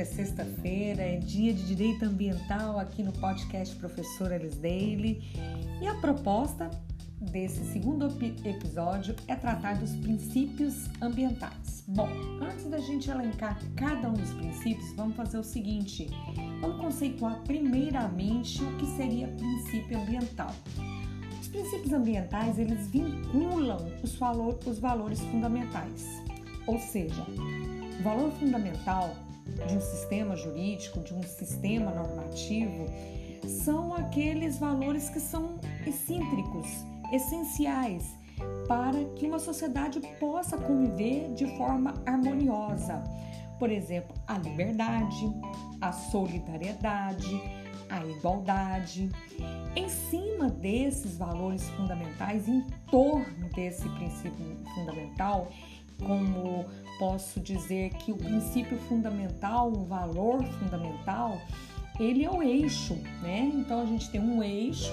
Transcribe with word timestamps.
é 0.00 0.04
sexta-feira, 0.04 1.02
é 1.02 1.16
dia 1.18 1.52
de 1.52 1.62
direito 1.62 2.06
ambiental 2.06 2.78
aqui 2.78 3.02
no 3.02 3.12
podcast 3.12 3.76
Professora 3.76 4.34
Alice 4.34 4.56
Daily 4.56 5.22
e 5.78 5.86
a 5.86 5.94
proposta 5.96 6.70
desse 7.20 7.62
segundo 7.70 8.06
episódio 8.46 9.14
é 9.28 9.36
tratar 9.36 9.76
dos 9.76 9.94
princípios 9.96 10.88
ambientais. 11.02 11.84
Bom, 11.86 12.08
antes 12.40 12.64
da 12.70 12.78
gente 12.78 13.10
elencar 13.10 13.60
cada 13.76 14.08
um 14.08 14.14
dos 14.14 14.30
princípios, 14.30 14.90
vamos 14.94 15.16
fazer 15.16 15.36
o 15.36 15.44
seguinte: 15.44 16.08
vamos 16.62 16.80
conceituar 16.80 17.38
primeiramente 17.42 18.64
o 18.64 18.76
que 18.78 18.86
seria 18.96 19.28
princípio 19.28 20.00
ambiental. 20.00 20.54
Os 21.38 21.48
princípios 21.48 21.92
ambientais 21.92 22.58
eles 22.58 22.88
vinculam 22.88 23.86
os, 24.02 24.14
valor, 24.14 24.58
os 24.64 24.78
valores 24.78 25.20
fundamentais, 25.20 26.06
ou 26.66 26.78
seja, 26.78 27.22
o 27.98 28.02
valor 28.02 28.30
fundamental 28.32 29.14
de 29.66 29.76
um 29.76 29.80
sistema 29.80 30.36
jurídico, 30.36 31.00
de 31.00 31.14
um 31.14 31.22
sistema 31.22 31.90
normativo, 31.90 32.86
são 33.46 33.94
aqueles 33.94 34.58
valores 34.58 35.08
que 35.08 35.20
são 35.20 35.58
excêntricos, 35.86 36.66
essenciais 37.12 38.20
para 38.66 39.04
que 39.16 39.26
uma 39.26 39.38
sociedade 39.38 40.00
possa 40.18 40.56
conviver 40.56 41.32
de 41.34 41.46
forma 41.56 41.94
harmoniosa. 42.06 43.02
Por 43.58 43.70
exemplo, 43.70 44.14
a 44.26 44.38
liberdade, 44.38 45.30
a 45.80 45.92
solidariedade, 45.92 47.40
a 47.90 48.06
igualdade. 48.06 49.10
Em 49.76 49.88
cima 49.88 50.48
desses 50.48 51.18
valores 51.18 51.68
fundamentais, 51.70 52.48
em 52.48 52.62
torno 52.90 53.48
desse 53.54 53.88
princípio 53.90 54.56
fundamental, 54.74 55.48
como 55.98 56.64
posso 57.00 57.40
dizer 57.40 57.94
que 57.94 58.12
o 58.12 58.16
princípio 58.16 58.78
fundamental, 58.80 59.72
o 59.72 59.86
valor 59.86 60.44
fundamental, 60.44 61.40
ele 61.98 62.24
é 62.24 62.30
o 62.30 62.42
eixo, 62.42 62.94
né? 63.22 63.50
Então 63.54 63.80
a 63.80 63.86
gente 63.86 64.10
tem 64.10 64.20
um 64.20 64.42
eixo, 64.42 64.92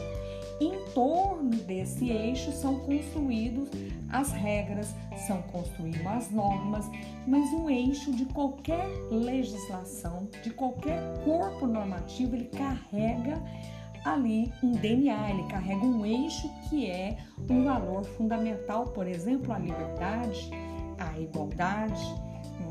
em 0.59 0.73
torno 0.93 1.49
desse 1.49 2.09
eixo 2.09 2.51
são 2.53 2.79
construídos 2.79 3.69
as 4.09 4.31
regras, 4.31 4.95
são 5.27 5.41
construídas 5.43 6.07
as 6.07 6.31
normas, 6.31 6.89
mas 7.27 7.51
um 7.51 7.69
eixo 7.69 8.11
de 8.13 8.25
qualquer 8.25 8.87
legislação, 9.11 10.29
de 10.41 10.49
qualquer 10.49 10.99
corpo 11.25 11.67
normativo, 11.67 12.35
ele 12.35 12.45
carrega 12.45 13.43
ali 14.05 14.51
um 14.63 14.71
DNA, 14.71 15.31
ele 15.31 15.43
carrega 15.43 15.85
um 15.85 16.05
eixo 16.05 16.49
que 16.69 16.89
é 16.89 17.17
um 17.49 17.65
valor 17.65 18.05
fundamental, 18.05 18.85
por 18.85 19.05
exemplo, 19.05 19.53
a 19.53 19.59
liberdade, 19.59 20.49
a 20.97 21.19
igualdade. 21.19 22.03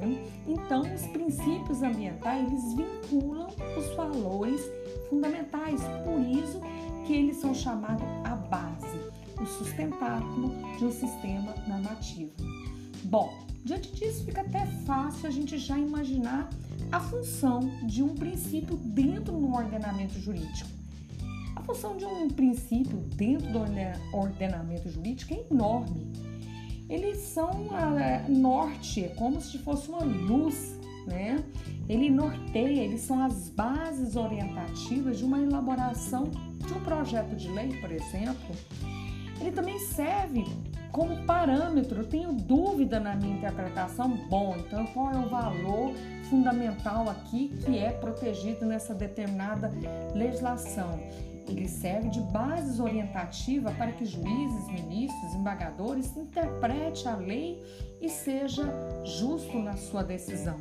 Né? 0.00 0.24
Então, 0.46 0.82
os 0.82 1.06
princípios 1.06 1.82
ambientais 1.82 2.46
eles 2.46 2.74
vinculam 2.74 3.48
os 3.77 3.94
valores 3.94 4.60
fundamentais, 5.08 5.80
por 6.05 6.20
isso 6.20 6.60
que 7.06 7.14
eles 7.14 7.36
são 7.36 7.54
chamados 7.54 8.04
a 8.24 8.34
base, 8.34 8.98
o 9.41 9.47
sustentáculo 9.47 10.52
de 10.77 10.84
um 10.84 10.91
sistema 10.91 11.54
normativo. 11.69 12.32
Bom, 13.04 13.32
diante 13.64 13.94
disso 13.94 14.24
fica 14.24 14.41
até 14.41 14.66
fácil 14.84 15.28
a 15.28 15.30
gente 15.30 15.56
já 15.56 15.78
imaginar 15.78 16.50
a 16.91 17.00
função 17.00 17.60
de 17.84 18.02
um 18.02 18.14
princípio 18.14 18.77
dentro 18.77 19.32
do 19.32 19.52
ordenamento 19.52 20.19
jurídico. 20.19 20.70
A 21.54 21.62
função 21.62 21.97
de 21.97 22.04
um 22.04 22.28
princípio 22.28 22.98
dentro 23.14 23.48
do 23.52 23.60
ordenamento 24.12 24.88
jurídico 24.91 25.34
é 25.34 25.44
enorme 25.50 26.06
eles 26.89 27.19
são 27.19 27.69
a 27.73 28.29
norte, 28.29 29.05
é 29.05 29.09
como 29.09 29.41
se 29.41 29.59
fosse 29.59 29.89
uma 29.89 30.05
luz, 30.05 30.79
né? 31.06 31.43
Ele 31.89 32.11
norteia, 32.11 32.83
eles 32.83 33.01
são 33.01 33.25
as 33.25 33.48
bases 33.48 34.17
orientativas 34.17 35.19
de 35.19 35.25
uma 35.25 35.41
elaboração 35.41 36.25
de 36.65 36.72
um 36.72 36.81
projeto 36.81 37.34
de 37.37 37.49
lei, 37.50 37.81
por 37.81 37.91
exemplo. 37.91 38.55
Ele 39.41 39.53
também 39.53 39.78
serve 39.78 40.44
como 40.91 41.25
parâmetro. 41.25 42.00
Eu 42.00 42.06
tenho 42.06 42.33
dúvida 42.33 42.99
na 42.99 43.15
minha 43.15 43.37
interpretação. 43.37 44.09
Bom, 44.28 44.56
então 44.59 44.87
qual 44.87 45.12
é 45.12 45.19
o 45.19 45.28
valor 45.28 45.93
fundamental 46.31 47.09
aqui 47.09 47.49
que 47.65 47.78
é 47.78 47.91
protegido 47.93 48.65
nessa 48.65 48.94
determinada 48.94 49.71
legislação? 50.15 50.99
Ele 51.49 51.69
serve 51.69 52.09
de 52.09 52.21
base 52.21 52.81
orientativa 52.83 53.71
para 53.73 53.93
que 53.93 54.05
juízes, 54.05 54.67
ministros, 54.69 55.34
embargadores 55.34 56.17
interprete 56.17 57.07
a 57.07 57.17
lei 57.17 57.62
e 58.01 58.09
seja 58.09 58.65
justo 59.05 59.59
na 59.59 59.77
sua 59.77 60.03
decisão. 60.03 60.57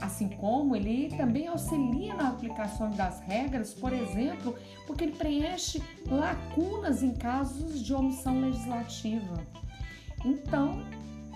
Assim 0.00 0.28
como 0.28 0.76
ele 0.76 1.14
também 1.16 1.48
auxilia 1.48 2.14
na 2.14 2.28
aplicação 2.28 2.90
das 2.90 3.20
regras, 3.20 3.74
por 3.74 3.92
exemplo, 3.92 4.54
porque 4.86 5.04
ele 5.04 5.16
preenche 5.16 5.82
lacunas 6.06 7.02
em 7.02 7.14
casos 7.14 7.84
de 7.84 7.92
omissão 7.92 8.40
legislativa. 8.40 9.44
Então, 10.24 10.82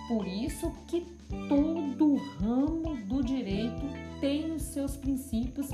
por 0.08 0.26
isso 0.26 0.72
que 0.86 1.00
todo 1.48 2.16
ramo 2.38 2.96
do 3.06 3.22
direito 3.22 3.82
tem 4.20 4.52
os 4.52 4.62
seus 4.62 4.96
princípios 4.96 5.68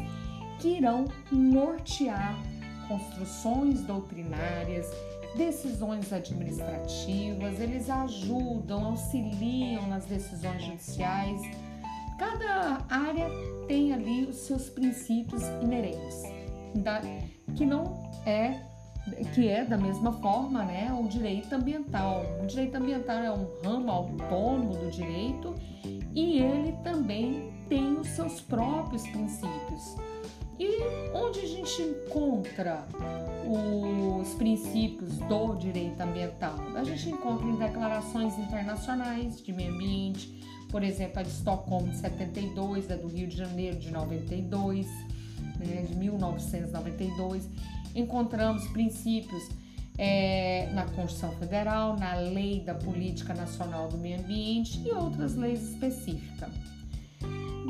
que 0.59 0.79
irão 0.79 1.05
nortear 1.31 2.37
construções 2.89 3.83
doutrinárias, 3.83 4.91
decisões 5.37 6.13
administrativas, 6.13 7.61
eles 7.61 7.89
ajudam, 7.89 8.87
auxiliam 8.87 9.87
nas 9.87 10.07
decisões 10.07 10.63
judiciais. 10.65 11.41
Cada 12.19 12.85
área 12.89 13.29
tem 13.69 13.93
ali 13.93 14.25
os 14.25 14.37
seus 14.37 14.69
princípios 14.69 15.43
inerentes, 15.63 16.23
que 17.55 17.65
não 17.65 18.11
é 18.27 18.61
que 19.35 19.49
é 19.49 19.65
da 19.65 19.77
mesma 19.77 20.13
forma, 20.13 20.65
né, 20.65 20.93
o 20.93 21.09
direito 21.09 21.55
ambiental. 21.55 22.23
O 22.43 22.47
direito 22.47 22.77
ambiental 22.77 23.19
é 23.19 23.33
um 23.33 23.47
ramo 23.65 23.91
autônomo 23.91 24.77
do 24.77 24.91
direito 24.91 25.55
e 26.15 26.39
ele 26.41 26.73
também 26.83 27.53
tem 27.69 27.95
os 27.95 28.09
seus 28.09 28.41
próprios 28.41 29.03
princípios. 29.09 29.97
E 30.59 30.69
onde 31.15 31.41
a 31.41 31.47
gente 31.47 31.83
encontra 31.83 32.85
os 33.47 34.35
princípios 34.35 35.17
do 35.19 35.55
direito 35.55 36.01
ambiental? 36.01 36.57
A 36.75 36.83
gente 36.83 37.11
encontra 37.11 37.47
em 37.47 37.57
declarações 37.57 38.37
internacionais 38.39 39.41
de 39.41 39.53
meio 39.53 39.73
ambiente, 39.73 40.43
por 40.69 40.83
exemplo, 40.83 41.21
a 41.21 41.23
de 41.23 41.29
Estocolmo 41.29 41.89
de 41.89 41.99
72, 41.99 42.91
a 42.91 42.97
do 42.97 43.07
Rio 43.07 43.29
de 43.29 43.37
Janeiro 43.37 43.79
de 43.79 43.91
92, 43.91 44.87
né, 45.59 45.83
de 45.89 45.95
1992. 45.95 47.49
Encontramos 47.95 48.67
princípios 48.69 49.49
é, 49.97 50.71
na 50.73 50.85
Constituição 50.85 51.33
Federal, 51.33 51.97
na 51.97 52.15
Lei 52.15 52.61
da 52.61 52.75
Política 52.75 53.33
Nacional 53.33 53.89
do 53.89 53.97
Meio 53.97 54.21
Ambiente 54.21 54.81
e 54.85 54.91
outras 54.91 55.35
leis 55.35 55.63
específicas. 55.63 56.51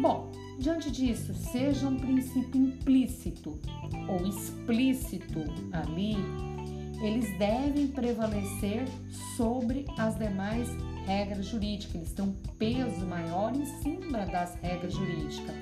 Bom, 0.00 0.31
Diante 0.58 0.91
disso, 0.91 1.32
seja 1.34 1.86
um 1.86 1.96
princípio 1.96 2.60
implícito 2.60 3.60
ou 4.08 4.26
explícito 4.26 5.44
ali, 5.72 6.16
eles 7.00 7.38
devem 7.38 7.86
prevalecer 7.86 8.84
sobre 9.36 9.86
as 9.97 10.18
demais 10.18 10.68
regras 11.06 11.47
jurídicas, 11.47 11.94
eles 11.94 12.12
têm 12.12 12.24
um 12.24 12.32
peso 12.58 13.06
maior 13.06 13.54
em 13.54 13.64
cima 13.82 14.26
das 14.26 14.56
regras 14.56 14.92
jurídicas. 14.92 15.54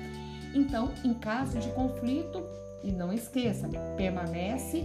Então, 0.55 0.91
em 1.05 1.13
caso 1.13 1.59
de 1.59 1.69
conflito, 1.73 2.43
e 2.83 2.91
não 2.91 3.13
esqueça, 3.13 3.69
permanece, 3.95 4.83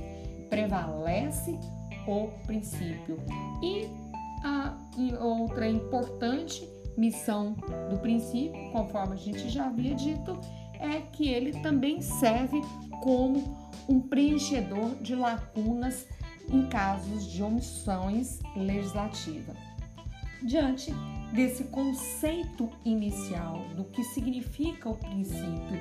prevalece 0.51 1.59
o 2.07 2.29
princípio. 2.47 3.19
E 3.63 3.89
a 4.45 4.77
outra 5.21 5.69
importante 5.69 6.69
missão 6.97 7.57
do 7.91 7.99
princípio, 7.99 8.71
conforme 8.73 9.15
a 9.15 9.19
gente 9.19 9.49
já 9.49 9.67
havia 9.67 9.95
dito, 9.95 10.39
é 10.79 11.01
que 11.01 11.29
ele 11.29 11.53
também 11.61 12.01
serve 12.01 12.61
como 13.03 13.57
um 13.89 14.01
preenchedor 14.01 14.95
de 14.97 15.15
lacunas 15.15 16.07
em 16.51 16.67
casos 16.69 17.31
de 17.31 17.43
omissões 17.43 18.39
legislativas. 18.57 19.57
Diante 20.43 20.93
desse 21.33 21.65
conceito 21.65 22.69
inicial 22.85 23.65
do 23.77 23.85
que 23.85 24.03
significa 24.05 24.89
o 24.89 24.97
princípio 24.97 25.81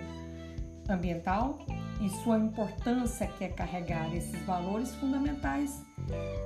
ambiental 0.87 1.59
e 1.99 2.09
sua 2.23 2.37
importância 2.37 3.27
que 3.27 3.43
é 3.43 3.49
carregar 3.49 4.13
esses 4.15 4.39
valores 4.43 4.93
fundamentais, 4.95 5.81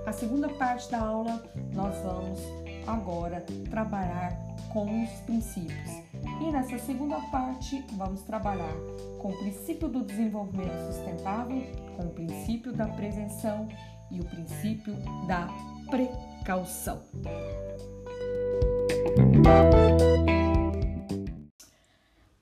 a 0.05 0.11
segunda 0.11 0.49
parte 0.49 0.89
da 0.91 0.99
aula 0.99 1.43
nós 1.73 1.95
vamos 2.03 2.39
agora 2.87 3.45
trabalhar 3.69 4.54
com 4.75 5.03
os 5.03 5.09
princípios. 5.21 6.03
E 6.41 6.51
nessa 6.51 6.77
segunda 6.79 7.17
parte, 7.31 7.81
vamos 7.93 8.23
trabalhar 8.23 8.75
com 9.21 9.29
o 9.29 9.37
princípio 9.37 9.87
do 9.87 10.03
desenvolvimento 10.03 10.91
sustentável, 10.91 11.61
com 11.95 12.03
o 12.03 12.09
princípio 12.09 12.73
da 12.73 12.85
prevenção 12.85 13.69
e 14.11 14.19
o 14.19 14.25
princípio 14.25 14.93
da 15.27 15.47
precaução. 15.89 17.01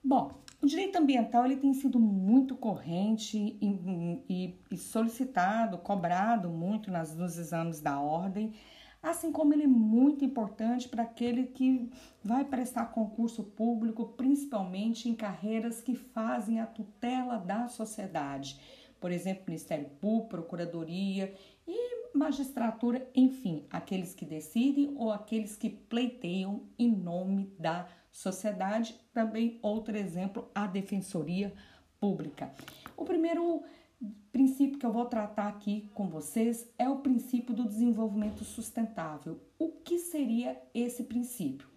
Bom, 0.04 0.32
o 0.60 0.66
direito 0.66 0.98
ambiental 0.98 1.46
ele 1.46 1.58
tem 1.58 1.76
sido 1.76 2.00
muito 2.00 2.56
corrente 2.56 3.38
e, 3.38 4.26
e, 4.28 4.60
e 4.72 4.78
solicitado, 4.78 5.78
cobrado 5.78 6.50
muito 6.50 6.90
nas, 6.90 7.16
nos 7.16 7.38
exames 7.38 7.80
da 7.80 8.00
ordem, 8.00 8.56
assim 9.04 9.34
como 9.34 9.54
ele 9.54 9.64
é 9.64 9.68
muito 9.68 10.24
importante 10.24 10.88
para 10.88 11.04
aquele 11.04 11.44
que 11.44 11.92
vai 12.24 12.46
prestar 12.46 12.86
concurso 12.86 13.44
público, 13.44 14.06
principalmente 14.16 15.10
em 15.10 15.14
carreiras 15.14 15.82
que 15.82 15.94
fazem 15.94 16.62
a 16.62 16.66
tutela 16.66 17.38
da 17.38 17.68
sociedade, 17.68 18.58
por 19.02 19.12
exemplo, 19.12 19.44
Ministério 19.48 19.90
Público, 20.00 20.30
Procuradoria 20.30 21.36
e 21.68 22.18
magistratura, 22.18 23.06
enfim, 23.14 23.66
aqueles 23.70 24.16
que 24.16 24.24
decidem 24.24 24.94
ou 24.96 25.12
aqueles 25.12 25.58
que 25.58 25.70
pleiteiam 25.70 26.62
em 26.80 26.90
nome 26.90 27.54
da 27.60 27.86
sociedade. 28.10 28.98
Também 29.12 29.60
outro 29.62 29.98
exemplo, 29.98 30.50
a 30.56 30.66
Defensoria 30.68 31.54
Pública. 32.00 32.54
O 32.96 33.04
primeiro 33.04 33.64
princípio 34.32 34.80
que 34.80 34.86
eu 34.86 34.92
vou 34.92 35.06
tratar 35.06 35.48
aqui 35.48 35.90
com 35.94 36.08
vocês 36.08 36.68
é 36.78 36.90
o 36.90 37.00
princípio 37.00 37.54
do 37.54 37.68
desenvolvimento 37.68 38.44
sustentável. 38.44 39.40
O 39.60 39.70
que 39.70 40.00
seria 40.00 40.62
esse 40.74 41.04
princípio? 41.04 41.68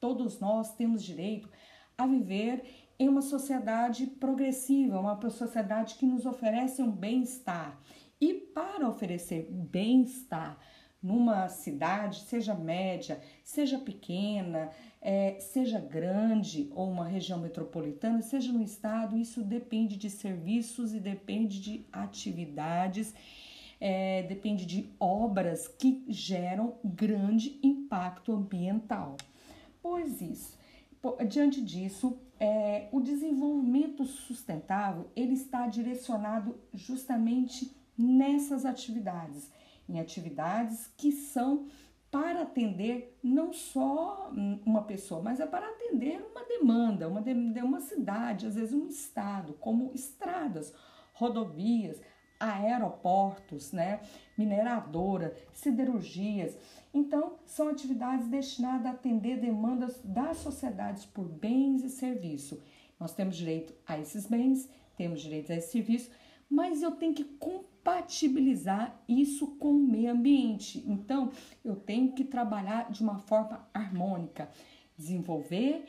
Todos 0.00 0.40
nós 0.40 0.74
temos 0.74 1.02
direito 1.02 1.48
a 1.96 2.06
viver 2.06 2.64
em 2.98 3.08
uma 3.08 3.22
sociedade 3.22 4.06
progressiva, 4.06 5.00
uma 5.00 5.18
sociedade 5.30 5.96
que 5.96 6.06
nos 6.06 6.24
oferece 6.24 6.82
um 6.82 6.90
bem-estar. 6.90 7.78
E 8.20 8.32
para 8.32 8.88
oferecer 8.88 9.48
bem-estar 9.50 10.58
numa 11.02 11.48
cidade, 11.48 12.20
seja 12.20 12.54
média, 12.54 13.20
seja 13.44 13.78
pequena, 13.78 14.70
é, 15.06 15.38
seja 15.38 15.78
grande 15.78 16.68
ou 16.74 16.90
uma 16.90 17.06
região 17.06 17.38
metropolitana, 17.38 18.20
seja 18.22 18.50
no 18.50 18.60
estado, 18.60 19.16
isso 19.16 19.40
depende 19.40 19.96
de 19.96 20.10
serviços 20.10 20.92
e 20.92 20.98
depende 20.98 21.60
de 21.60 21.86
atividades, 21.92 23.14
é, 23.80 24.24
depende 24.24 24.66
de 24.66 24.90
obras 24.98 25.68
que 25.68 26.04
geram 26.08 26.74
grande 26.82 27.60
impacto 27.62 28.32
ambiental. 28.32 29.16
Pois 29.80 30.20
isso, 30.20 30.58
diante 31.28 31.62
disso, 31.62 32.18
é, 32.40 32.88
o 32.90 33.00
desenvolvimento 33.00 34.04
sustentável 34.04 35.08
ele 35.14 35.34
está 35.34 35.68
direcionado 35.68 36.56
justamente 36.74 37.76
nessas 37.96 38.64
atividades, 38.64 39.52
em 39.88 40.00
atividades 40.00 40.90
que 40.96 41.12
são 41.12 41.68
para 42.16 42.44
atender 42.44 43.14
não 43.22 43.52
só 43.52 44.32
uma 44.64 44.84
pessoa, 44.84 45.20
mas 45.20 45.38
é 45.38 45.44
para 45.44 45.68
atender 45.68 46.26
uma 46.30 46.42
demanda, 46.44 47.06
uma, 47.06 47.20
de, 47.20 47.30
uma 47.60 47.78
cidade, 47.78 48.46
às 48.46 48.54
vezes 48.54 48.72
um 48.72 48.86
estado, 48.86 49.52
como 49.60 49.92
estradas, 49.94 50.72
rodovias, 51.12 52.00
aeroportos, 52.40 53.70
né, 53.70 54.00
mineradora, 54.36 55.36
siderurgias. 55.52 56.56
Então, 56.94 57.34
são 57.44 57.68
atividades 57.68 58.28
destinadas 58.28 58.86
a 58.86 58.90
atender 58.92 59.38
demandas 59.38 60.00
das 60.02 60.38
sociedades 60.38 61.04
por 61.04 61.28
bens 61.28 61.84
e 61.84 61.90
serviços. 61.90 62.58
Nós 62.98 63.12
temos 63.12 63.36
direito 63.36 63.74
a 63.86 63.98
esses 63.98 64.26
bens, 64.26 64.70
temos 64.96 65.20
direito 65.20 65.52
a 65.52 65.56
esse 65.56 65.70
serviço, 65.70 66.10
mas 66.48 66.80
eu 66.80 66.92
tenho 66.92 67.12
que 67.12 67.24
compatibilizar 67.86 69.00
isso 69.08 69.46
com 69.58 69.70
o 69.70 69.78
meio 69.78 70.10
ambiente. 70.10 70.82
Então, 70.88 71.30
eu 71.64 71.76
tenho 71.76 72.12
que 72.12 72.24
trabalhar 72.24 72.90
de 72.90 73.00
uma 73.00 73.18
forma 73.18 73.68
harmônica, 73.72 74.50
desenvolver 74.98 75.84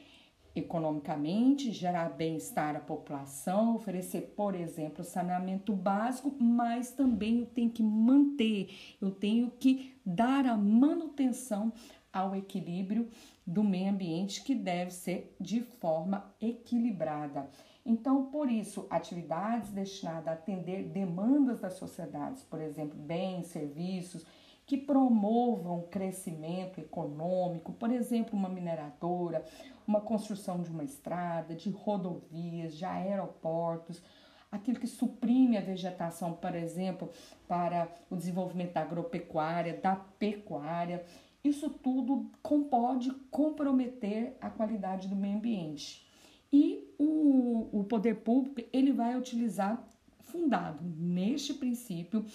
economicamente, 0.56 1.72
gerar 1.72 2.10
bem-estar 2.10 2.76
à 2.76 2.80
população, 2.80 3.76
oferecer, 3.76 4.34
por 4.36 4.56
exemplo, 4.56 5.04
saneamento 5.04 5.74
básico, 5.74 6.36
mas 6.40 6.92
também 6.92 7.40
eu 7.40 7.46
tenho 7.48 7.72
que 7.72 7.84
manter, 7.84 8.70
eu 9.02 9.12
tenho 9.12 9.52
que 9.52 9.96
dar 10.06 10.46
a 10.46 10.58
manutenção 10.58 11.74
ao 12.12 12.36
equilíbrio 12.36 13.08
do 13.48 13.64
meio 13.64 13.90
ambiente 13.90 14.44
que 14.44 14.54
deve 14.54 14.92
ser 14.92 15.34
de 15.40 15.62
forma 15.62 16.36
equilibrada. 16.42 17.50
Então, 17.86 18.26
por 18.26 18.52
isso, 18.52 18.86
atividades 18.90 19.72
destinadas 19.72 20.28
a 20.28 20.34
atender 20.34 20.84
demandas 20.84 21.62
das 21.62 21.74
sociedades, 21.76 22.44
por 22.44 22.60
exemplo, 22.60 23.00
bens, 23.00 23.48
serviços, 23.48 24.26
que 24.66 24.76
promovam 24.76 25.88
crescimento 25.90 26.82
econômico, 26.82 27.72
por 27.72 27.90
exemplo, 27.90 28.38
uma 28.38 28.50
mineradora, 28.50 29.46
uma 29.88 30.02
construção 30.02 30.62
de 30.62 30.70
uma 30.70 30.84
estrada, 30.84 31.56
de 31.56 31.70
rodovias, 31.70 32.76
de 32.76 32.84
aeroportos, 32.84 34.04
aquilo 34.52 34.80
que 34.80 34.88
suprime 34.88 35.58
a 35.58 35.62
vegetação, 35.62 36.34
por 36.34 36.54
exemplo, 36.54 37.10
para 37.48 37.88
o 38.10 38.16
desenvolvimento 38.18 38.74
da 38.74 38.82
agropecuária, 38.82 39.80
da 39.82 39.96
pecuária. 39.96 41.06
Isso 41.48 41.70
tudo 41.70 42.30
pode 42.70 43.12
comprometer 43.32 44.36
a 44.42 44.50
qualidade 44.50 45.08
do 45.08 45.16
meio 45.16 45.38
ambiente. 45.38 46.06
E 46.52 46.94
o, 46.98 47.70
o 47.72 47.84
poder 47.86 48.16
público 48.16 48.62
ele 48.74 48.92
vai 48.92 49.18
utilizar, 49.18 49.82
fundado 50.20 50.84
neste 50.84 51.54
princípio, 51.54 52.26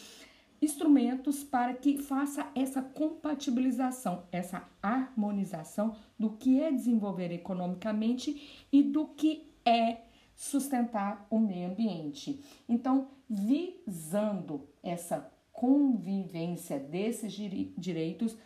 instrumentos 0.61 1.43
para 1.43 1.75
que 1.75 1.99
faça 1.99 2.50
essa 2.55 2.81
compatibilização, 2.81 4.25
essa 4.31 4.67
harmonização 4.81 5.97
do 6.19 6.31
que 6.31 6.61
é 6.61 6.70
desenvolver 6.70 7.32
economicamente 7.32 8.67
e 8.73 8.82
do 8.82 9.08
que 9.08 9.53
é 9.65 10.03
sustentar 10.35 11.26
o 11.29 11.38
meio 11.38 11.70
ambiente. 11.70 12.43
Então, 12.69 13.08
visando 13.29 14.69
essa 14.82 15.31
convivência 15.53 16.79
desses 16.79 17.32
direitos, 17.32 18.37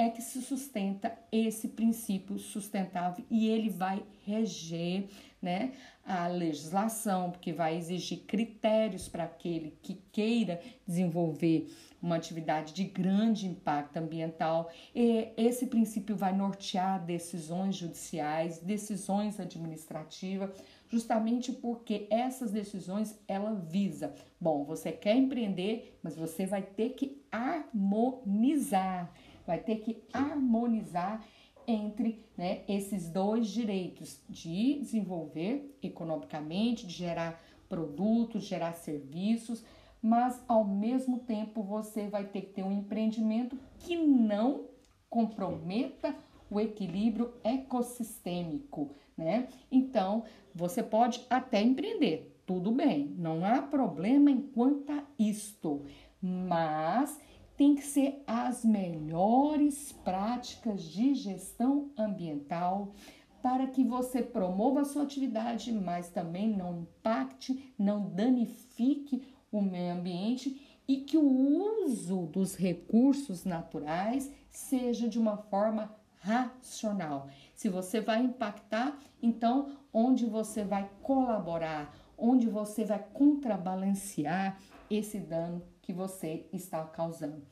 é 0.00 0.08
que 0.08 0.22
se 0.22 0.40
sustenta 0.40 1.12
esse 1.30 1.68
princípio 1.68 2.38
sustentável 2.38 3.22
e 3.30 3.48
ele 3.48 3.68
vai 3.68 4.02
reger 4.24 5.08
né, 5.42 5.72
a 6.04 6.26
legislação, 6.26 7.30
porque 7.30 7.52
vai 7.52 7.76
exigir 7.76 8.20
critérios 8.20 9.08
para 9.08 9.24
aquele 9.24 9.76
que 9.82 10.00
queira 10.10 10.58
desenvolver 10.86 11.70
uma 12.00 12.16
atividade 12.16 12.72
de 12.72 12.84
grande 12.84 13.46
impacto 13.46 13.98
ambiental. 13.98 14.70
E 14.94 15.28
esse 15.36 15.66
princípio 15.66 16.16
vai 16.16 16.34
nortear 16.34 17.04
decisões 17.04 17.76
judiciais, 17.76 18.58
decisões 18.58 19.38
administrativas, 19.38 20.50
justamente 20.88 21.52
porque 21.52 22.06
essas 22.10 22.50
decisões 22.50 23.18
ela 23.28 23.54
visa, 23.54 24.14
bom, 24.40 24.64
você 24.64 24.92
quer 24.92 25.14
empreender, 25.14 25.98
mas 26.02 26.16
você 26.16 26.46
vai 26.46 26.62
ter 26.62 26.90
que 26.90 27.20
harmonizar 27.30 29.12
vai 29.50 29.58
ter 29.58 29.80
que 29.80 30.00
harmonizar 30.12 31.26
entre 31.66 32.24
né, 32.38 32.60
esses 32.68 33.08
dois 33.08 33.48
direitos 33.48 34.22
de 34.28 34.78
desenvolver 34.78 35.76
economicamente, 35.82 36.86
de 36.86 36.92
gerar 36.92 37.42
produtos, 37.68 38.44
gerar 38.44 38.74
serviços, 38.74 39.64
mas 40.00 40.40
ao 40.46 40.64
mesmo 40.64 41.18
tempo 41.18 41.64
você 41.64 42.06
vai 42.06 42.28
ter 42.28 42.42
que 42.42 42.52
ter 42.52 42.62
um 42.62 42.70
empreendimento 42.70 43.58
que 43.80 43.96
não 43.96 44.66
comprometa 45.08 46.14
o 46.48 46.60
equilíbrio 46.60 47.34
ecossistêmico, 47.42 48.92
né? 49.18 49.48
Então, 49.70 50.22
você 50.54 50.80
pode 50.80 51.26
até 51.28 51.60
empreender, 51.60 52.40
tudo 52.46 52.70
bem, 52.70 53.16
não 53.18 53.44
há 53.44 53.60
problema 53.60 54.30
enquanto 54.30 54.90
a 54.90 55.02
isto, 55.18 55.84
mas 56.22 57.18
tem 57.60 57.74
que 57.74 57.82
ser 57.82 58.22
as 58.26 58.64
melhores 58.64 59.92
práticas 59.92 60.82
de 60.82 61.14
gestão 61.14 61.90
ambiental 61.94 62.94
para 63.42 63.66
que 63.66 63.84
você 63.84 64.22
promova 64.22 64.80
a 64.80 64.84
sua 64.86 65.02
atividade, 65.02 65.70
mas 65.70 66.08
também 66.08 66.48
não 66.48 66.80
impacte, 66.80 67.74
não 67.78 68.08
danifique 68.08 69.22
o 69.52 69.60
meio 69.60 69.92
ambiente 69.92 70.80
e 70.88 71.02
que 71.02 71.18
o 71.18 71.84
uso 71.84 72.28
dos 72.28 72.56
recursos 72.56 73.44
naturais 73.44 74.32
seja 74.50 75.06
de 75.06 75.18
uma 75.18 75.36
forma 75.36 75.94
racional. 76.14 77.28
Se 77.54 77.68
você 77.68 78.00
vai 78.00 78.22
impactar, 78.22 78.98
então 79.22 79.76
onde 79.92 80.24
você 80.24 80.64
vai 80.64 80.90
colaborar, 81.02 81.94
onde 82.16 82.48
você 82.48 82.86
vai 82.86 83.04
contrabalancear 83.12 84.58
esse 84.88 85.20
dano 85.20 85.62
que 85.90 85.92
você 85.92 86.46
está 86.52 86.84
causando. 86.84 87.42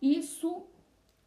Isso, 0.00 0.68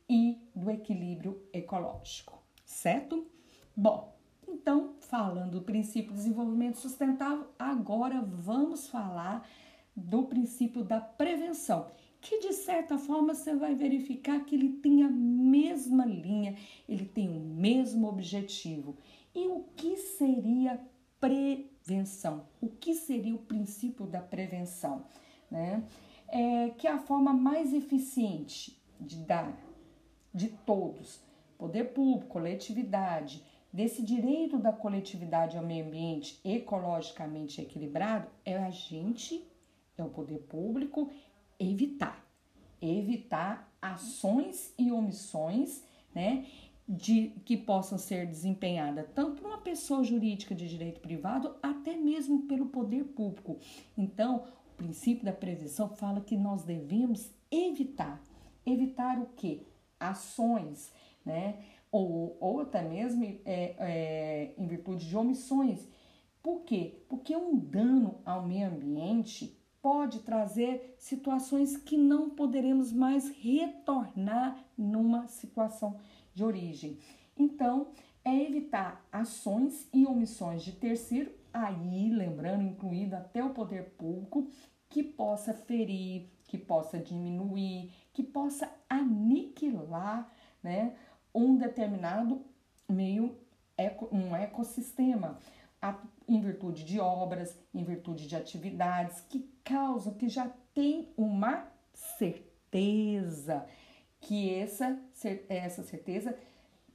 e 0.09 0.41
do 0.55 0.69
equilíbrio 0.69 1.41
ecológico, 1.53 2.41
certo? 2.65 3.25
Bom, 3.75 4.17
então, 4.47 4.95
falando 4.99 5.51
do 5.51 5.61
princípio 5.61 6.11
de 6.11 6.17
desenvolvimento 6.17 6.77
sustentável, 6.77 7.47
agora 7.57 8.21
vamos 8.21 8.87
falar 8.87 9.47
do 9.95 10.23
princípio 10.23 10.83
da 10.83 10.99
prevenção, 10.99 11.87
que 12.19 12.39
de 12.39 12.53
certa 12.53 12.97
forma 12.97 13.33
você 13.33 13.55
vai 13.55 13.73
verificar 13.73 14.43
que 14.45 14.55
ele 14.55 14.73
tem 14.73 15.03
a 15.03 15.09
mesma 15.09 16.05
linha, 16.05 16.55
ele 16.87 17.05
tem 17.05 17.29
o 17.29 17.39
mesmo 17.39 18.07
objetivo. 18.07 18.97
E 19.33 19.47
o 19.47 19.63
que 19.75 19.97
seria 19.97 20.79
prevenção? 21.83 22.45
O 22.61 22.67
que 22.67 22.93
seria 22.93 23.35
o 23.35 23.39
princípio 23.39 24.05
da 24.05 24.21
prevenção? 24.21 25.05
Né? 25.49 25.83
É 26.27 26.69
que 26.69 26.87
é 26.87 26.91
a 26.91 26.99
forma 26.99 27.33
mais 27.33 27.73
eficiente 27.73 28.81
de 28.99 29.17
dar 29.17 29.57
de 30.33 30.47
todos, 30.47 31.19
poder 31.57 31.93
público, 31.93 32.27
coletividade, 32.27 33.43
desse 33.71 34.01
direito 34.01 34.57
da 34.57 34.71
coletividade 34.71 35.57
ao 35.57 35.65
meio 35.65 35.85
ambiente 35.85 36.39
ecologicamente 36.43 37.61
equilibrado 37.61 38.27
é 38.45 38.57
a 38.57 38.69
gente, 38.69 39.45
é 39.97 40.03
o 40.03 40.09
poder 40.09 40.39
público, 40.39 41.09
evitar. 41.59 42.25
Evitar 42.81 43.71
ações 43.81 44.73
e 44.77 44.91
omissões, 44.91 45.83
né? 46.13 46.45
De, 46.93 47.29
que 47.45 47.55
possam 47.55 47.97
ser 47.97 48.27
desempenhadas 48.27 49.07
tanto 49.15 49.41
por 49.41 49.47
uma 49.47 49.59
pessoa 49.59 50.03
jurídica 50.03 50.53
de 50.53 50.67
direito 50.67 50.99
privado, 50.99 51.55
até 51.63 51.95
mesmo 51.95 52.41
pelo 52.47 52.65
poder 52.65 53.05
público. 53.05 53.57
Então, 53.97 54.43
o 54.73 54.75
princípio 54.75 55.23
da 55.23 55.31
prevenção 55.31 55.87
fala 55.87 56.19
que 56.19 56.35
nós 56.35 56.63
devemos 56.63 57.31
evitar. 57.49 58.21
Evitar 58.65 59.19
o 59.19 59.27
quê? 59.37 59.61
Ações, 59.97 60.91
né? 61.25 61.63
Ou, 61.89 62.35
ou 62.41 62.59
até 62.59 62.81
mesmo 62.81 63.23
é, 63.23 63.39
é, 63.45 64.53
em 64.57 64.67
virtude 64.67 65.07
de 65.07 65.15
omissões. 65.15 65.87
Por 66.43 66.61
quê? 66.63 67.05
Porque 67.07 67.33
um 67.33 67.57
dano 67.57 68.19
ao 68.25 68.45
meio 68.45 68.67
ambiente 68.67 69.57
pode 69.81 70.19
trazer 70.19 70.95
situações 70.97 71.75
que 71.75 71.97
não 71.97 72.29
poderemos 72.29 72.91
mais 72.91 73.29
retornar 73.29 74.63
numa 74.77 75.27
situação 75.27 75.99
de 76.33 76.43
origem. 76.43 76.97
Então, 77.37 77.91
é 78.23 78.35
evitar 78.35 79.05
ações 79.11 79.87
e 79.93 80.05
omissões 80.05 80.63
de 80.63 80.73
terceiro, 80.73 81.31
aí 81.53 82.09
lembrando, 82.09 82.63
incluído 82.63 83.15
até 83.15 83.43
o 83.43 83.49
poder 83.49 83.91
público, 83.97 84.47
que 84.89 85.01
possa 85.01 85.53
ferir, 85.53 86.29
que 86.45 86.57
possa 86.57 86.99
diminuir, 86.99 87.91
que 88.13 88.21
possa 88.21 88.69
aniquilar 88.89 90.29
né, 90.61 90.95
um 91.33 91.57
determinado 91.57 92.45
meio, 92.87 93.37
um 94.11 94.35
ecossistema 94.35 95.39
em 96.27 96.39
virtude 96.39 96.83
de 96.83 96.99
obras, 96.99 97.57
em 97.73 97.83
virtude 97.83 98.27
de 98.27 98.35
atividades 98.35 99.21
que 99.21 99.49
causam, 99.63 100.13
que 100.13 100.29
já 100.29 100.51
tem 100.73 101.11
uma 101.17 101.67
certeza 101.93 103.65
que 104.21 104.53
essa, 104.53 104.97
essa 105.49 105.83
certeza 105.83 106.37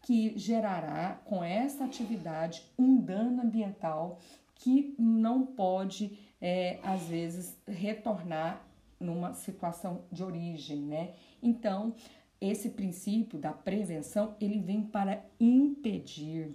que 0.00 0.38
gerará 0.38 1.20
com 1.24 1.42
essa 1.42 1.84
atividade 1.84 2.62
um 2.78 2.96
dano 2.96 3.42
ambiental 3.42 4.20
que 4.54 4.94
não 4.98 5.44
pode, 5.44 6.18
é, 6.40 6.78
às 6.82 7.02
vezes, 7.02 7.58
retornar 7.66 8.64
numa 8.98 9.34
situação 9.34 10.04
de 10.10 10.22
origem, 10.22 10.78
né? 10.78 11.14
Então, 11.42 11.94
esse 12.40 12.70
princípio 12.70 13.38
da 13.38 13.52
prevenção, 13.52 14.34
ele 14.40 14.60
vem 14.60 14.82
para 14.82 15.22
impedir, 15.38 16.54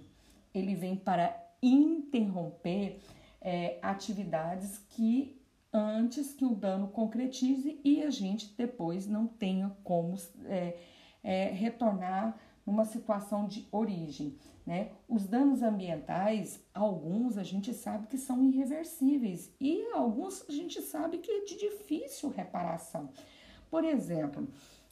ele 0.54 0.74
vem 0.74 0.96
para 0.96 1.38
interromper 1.62 2.98
é, 3.40 3.78
atividades 3.82 4.78
que 4.88 5.40
antes 5.72 6.32
que 6.34 6.44
o 6.44 6.54
dano 6.54 6.88
concretize 6.88 7.80
e 7.82 8.02
a 8.02 8.10
gente 8.10 8.54
depois 8.56 9.06
não 9.06 9.26
tenha 9.26 9.74
como 9.82 10.16
é, 10.44 10.76
é, 11.22 11.46
retornar 11.50 12.38
numa 12.66 12.84
situação 12.84 13.46
de 13.46 13.66
origem. 13.72 14.36
Né? 14.64 14.92
Os 15.08 15.26
danos 15.26 15.62
ambientais, 15.62 16.64
alguns 16.72 17.36
a 17.36 17.42
gente 17.42 17.72
sabe 17.72 18.06
que 18.06 18.18
são 18.18 18.44
irreversíveis 18.44 19.52
e 19.60 19.82
alguns 19.92 20.48
a 20.48 20.52
gente 20.52 20.80
sabe 20.82 21.18
que 21.18 21.30
é 21.30 21.44
de 21.44 21.56
difícil 21.56 22.30
reparação. 22.30 23.08
Por 23.70 23.84
exemplo, 23.84 24.46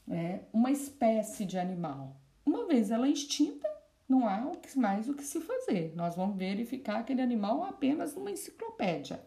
é, 0.09 0.41
uma 0.53 0.71
espécie 0.71 1.45
de 1.45 1.59
animal, 1.59 2.17
uma 2.45 2.67
vez 2.67 2.91
ela 2.91 3.07
é 3.07 3.11
extinta, 3.11 3.69
não 4.09 4.27
há 4.27 4.51
mais 4.75 5.09
o 5.09 5.15
que 5.15 5.23
se 5.23 5.41
fazer. 5.41 5.93
Nós 5.95 6.17
vamos 6.17 6.37
verificar 6.37 6.99
aquele 6.99 7.23
animal 7.23 7.63
apenas 7.63 8.15
numa 8.17 8.31
enciclopédia. 8.31 9.25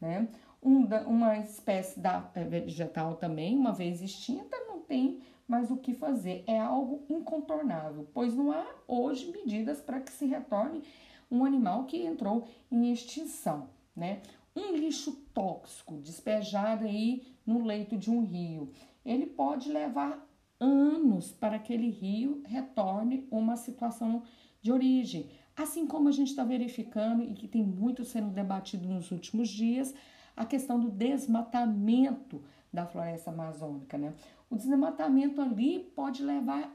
Né? 0.00 0.26
Um, 0.62 0.86
uma 1.06 1.38
espécie 1.38 1.98
da, 1.98 2.30
é, 2.34 2.44
vegetal 2.44 3.16
também, 3.16 3.56
uma 3.56 3.72
vez 3.72 4.00
extinta, 4.00 4.56
não 4.68 4.80
tem 4.80 5.20
mais 5.48 5.70
o 5.70 5.76
que 5.76 5.92
fazer. 5.92 6.44
É 6.46 6.58
algo 6.58 7.04
incontornável, 7.08 8.08
pois 8.14 8.34
não 8.34 8.52
há 8.52 8.64
hoje 8.86 9.30
medidas 9.30 9.80
para 9.80 10.00
que 10.00 10.12
se 10.12 10.26
retorne 10.26 10.82
um 11.30 11.44
animal 11.44 11.84
que 11.84 11.96
entrou 12.04 12.46
em 12.70 12.92
extinção. 12.92 13.68
Né? 13.94 14.22
Um 14.54 14.74
lixo 14.76 15.12
tóxico 15.34 15.96
despejado 15.96 16.84
aí 16.84 17.22
no 17.44 17.64
leito 17.64 17.96
de 17.96 18.10
um 18.10 18.22
rio, 18.22 18.70
ele 19.04 19.26
pode 19.26 19.70
levar 19.70 20.26
anos 20.60 21.32
para 21.32 21.58
que 21.58 21.74
aquele 21.74 21.90
rio 21.90 22.42
retorne 22.46 23.26
uma 23.30 23.56
situação 23.56 24.22
de 24.60 24.70
origem. 24.70 25.28
Assim 25.56 25.86
como 25.86 26.08
a 26.08 26.12
gente 26.12 26.28
está 26.28 26.44
verificando 26.44 27.22
e 27.22 27.34
que 27.34 27.48
tem 27.48 27.62
muito 27.62 28.04
sendo 28.04 28.30
debatido 28.30 28.88
nos 28.88 29.10
últimos 29.10 29.48
dias, 29.48 29.92
a 30.36 30.44
questão 30.44 30.80
do 30.80 30.90
desmatamento 30.90 32.42
da 32.72 32.86
floresta 32.86 33.30
amazônica. 33.30 33.98
Né? 33.98 34.14
O 34.50 34.56
desmatamento 34.56 35.40
ali 35.40 35.80
pode 35.94 36.22
levar 36.22 36.74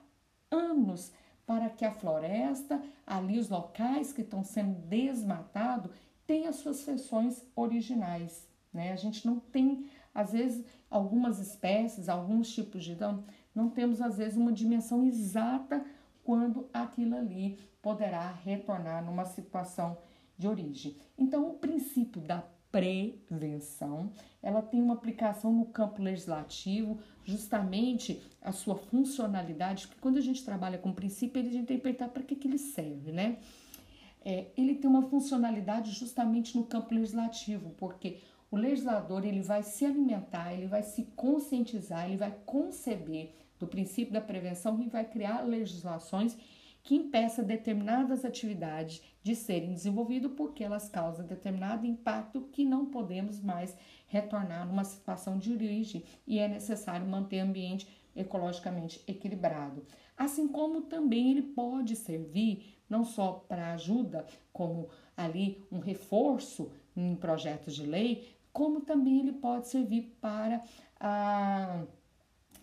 anos 0.51 1.11
para 1.45 1.69
que 1.69 1.85
a 1.85 1.91
floresta, 1.91 2.81
ali 3.05 3.39
os 3.39 3.49
locais 3.49 4.11
que 4.11 4.21
estão 4.21 4.43
sendo 4.43 4.75
desmatados, 4.87 5.91
tenham 6.25 6.51
suas 6.51 6.77
seções 6.77 7.45
originais. 7.55 8.47
Né? 8.73 8.91
A 8.91 8.97
gente 8.97 9.25
não 9.25 9.39
tem, 9.39 9.89
às 10.13 10.33
vezes, 10.33 10.65
algumas 10.89 11.39
espécies, 11.39 12.09
alguns 12.09 12.53
tipos 12.53 12.83
de 12.83 12.97
não 13.55 13.69
temos 13.69 14.01
às 14.01 14.17
vezes 14.17 14.37
uma 14.37 14.51
dimensão 14.51 15.03
exata 15.03 15.83
quando 16.23 16.69
aquilo 16.73 17.15
ali 17.15 17.57
poderá 17.81 18.29
retornar 18.29 19.03
numa 19.03 19.25
situação 19.25 19.97
de 20.37 20.47
origem. 20.47 20.97
Então, 21.17 21.49
o 21.49 21.53
princípio 21.53 22.21
da 22.21 22.43
prevenção, 22.71 24.11
ela 24.41 24.61
tem 24.61 24.81
uma 24.81 24.93
aplicação 24.93 25.51
no 25.51 25.65
campo 25.65 26.01
legislativo, 26.01 26.99
justamente 27.23 28.21
a 28.41 28.51
sua 28.51 28.75
funcionalidade, 28.75 29.87
porque 29.87 30.01
quando 30.01 30.17
a 30.17 30.21
gente 30.21 30.43
trabalha 30.43 30.77
com 30.77 30.93
princípio, 30.93 31.43
gente 31.43 31.65
tem 31.65 31.77
que 31.77 31.83
perguntar 31.83 32.09
para 32.09 32.23
que, 32.23 32.35
que 32.35 32.47
ele 32.47 32.57
serve, 32.57 33.11
né? 33.11 33.37
É, 34.23 34.47
ele 34.57 34.75
tem 34.75 34.89
uma 34.89 35.03
funcionalidade 35.03 35.91
justamente 35.91 36.57
no 36.57 36.65
campo 36.65 36.93
legislativo, 36.93 37.69
porque 37.77 38.17
o 38.51 38.57
legislador 38.57 39.25
ele 39.25 39.41
vai 39.41 39.63
se 39.63 39.85
alimentar, 39.85 40.53
ele 40.53 40.67
vai 40.67 40.83
se 40.83 41.03
conscientizar, 41.15 42.05
ele 42.05 42.17
vai 42.17 42.35
conceber 42.45 43.33
do 43.59 43.67
princípio 43.67 44.13
da 44.13 44.21
prevenção 44.21 44.81
e 44.81 44.87
vai 44.87 45.05
criar 45.05 45.41
legislações 45.41 46.37
que 46.87 46.95
impeça 46.95 47.43
determinadas 47.43 48.23
atividades 48.23 49.01
de 49.21 49.35
serem 49.35 49.73
desenvolvidas 49.73 50.31
porque 50.37 50.63
elas 50.63 50.87
causam 50.87 51.27
determinado 51.27 51.85
impacto 51.85 52.47
que 52.49 52.63
não 52.63 52.85
podemos 52.85 53.41
mais 53.41 53.75
retornar 54.07 54.65
numa 54.65 54.85
situação 54.85 55.37
de 55.37 55.51
origem 55.51 56.05
e 56.25 56.39
é 56.39 56.47
necessário 56.47 57.05
manter 57.05 57.43
o 57.43 57.45
ambiente 57.45 57.85
ecologicamente 58.15 59.03
equilibrado. 59.05 59.85
Assim 60.15 60.47
como 60.47 60.83
também 60.83 61.31
ele 61.31 61.41
pode 61.41 61.93
servir 61.93 62.79
não 62.89 63.03
só 63.03 63.33
para 63.33 63.73
ajuda, 63.73 64.25
como 64.53 64.87
ali 65.17 65.67
um 65.69 65.79
reforço 65.79 66.71
em 66.95 67.17
projetos 67.17 67.75
de 67.75 67.85
lei, 67.85 68.33
como 68.53 68.79
também 68.79 69.19
ele 69.19 69.33
pode 69.33 69.67
servir 69.67 70.17
para 70.21 70.63
a 70.97 71.83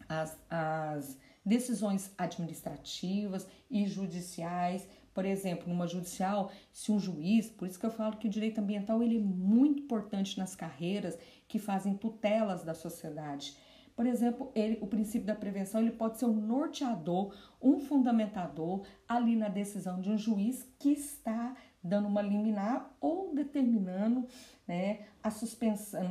as, 0.09 0.39
as 0.51 1.19
decisões 1.45 2.13
administrativas 2.17 3.47
e 3.71 3.87
judiciais. 3.87 4.89
Por 5.13 5.25
exemplo, 5.25 5.69
numa 5.69 5.87
judicial, 5.87 6.51
se 6.73 6.91
um 6.91 6.99
juiz, 6.99 7.51
por 7.51 7.69
isso 7.69 7.79
que 7.79 7.87
eu 7.87 7.91
falo 7.91 8.17
que 8.17 8.27
o 8.27 8.31
direito 8.31 8.61
ambiental 8.61 9.03
ele 9.03 9.17
é 9.17 9.21
muito 9.21 9.83
importante 9.83 10.39
nas 10.39 10.57
carreiras 10.57 11.19
que 11.47 11.59
fazem 11.59 11.95
tutelas 11.95 12.65
da 12.65 12.75
sociedade. 12.75 13.57
Por 13.95 14.07
exemplo, 14.07 14.51
ele, 14.57 14.79
o 14.81 14.89
princípio 14.89 15.27
da 15.27 15.37
prevenção 15.37 15.81
ele 15.81 15.93
pode 15.93 16.19
ser 16.19 16.25
um 16.25 16.35
norteador, 16.35 17.33
um 17.63 17.79
fundamentador 17.79 18.85
ali 19.09 19.37
na 19.37 19.49
decisão 19.49 20.01
de 20.01 20.11
um 20.11 20.19
juiz 20.19 20.69
que 20.81 20.91
está 20.91 21.55
dando 21.83 22.09
uma 22.09 22.21
liminar 22.21 22.93
ou 23.01 23.33
determinando 23.33 24.27
né, 24.67 25.07
a 25.23 25.31
suspensão, 25.31 26.03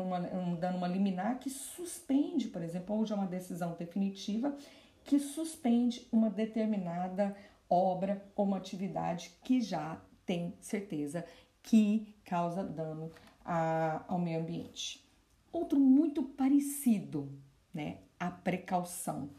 dando 0.59 0.77
uma 0.77 0.87
liminar 0.87 1.39
que 1.39 1.49
suspende, 1.49 2.47
por 2.47 2.61
exemplo, 2.61 2.95
ou 2.95 3.05
já 3.05 3.15
uma 3.15 3.27
decisão 3.27 3.75
definitiva 3.77 4.55
que 5.03 5.19
suspende 5.19 6.07
uma 6.12 6.29
determinada 6.29 7.36
obra 7.69 8.24
ou 8.36 8.45
uma 8.45 8.57
atividade 8.57 9.31
que 9.43 9.62
já 9.62 10.01
tem 10.25 10.55
certeza 10.60 11.25
que 11.62 12.15
causa 12.25 12.63
dano 12.63 13.12
a, 13.43 14.03
ao 14.07 14.19
meio 14.19 14.39
ambiente. 14.41 15.03
Outro 15.51 15.79
muito 15.79 16.24
parecido, 16.24 17.31
né, 17.74 18.00
a 18.19 18.29
precaução. 18.31 19.29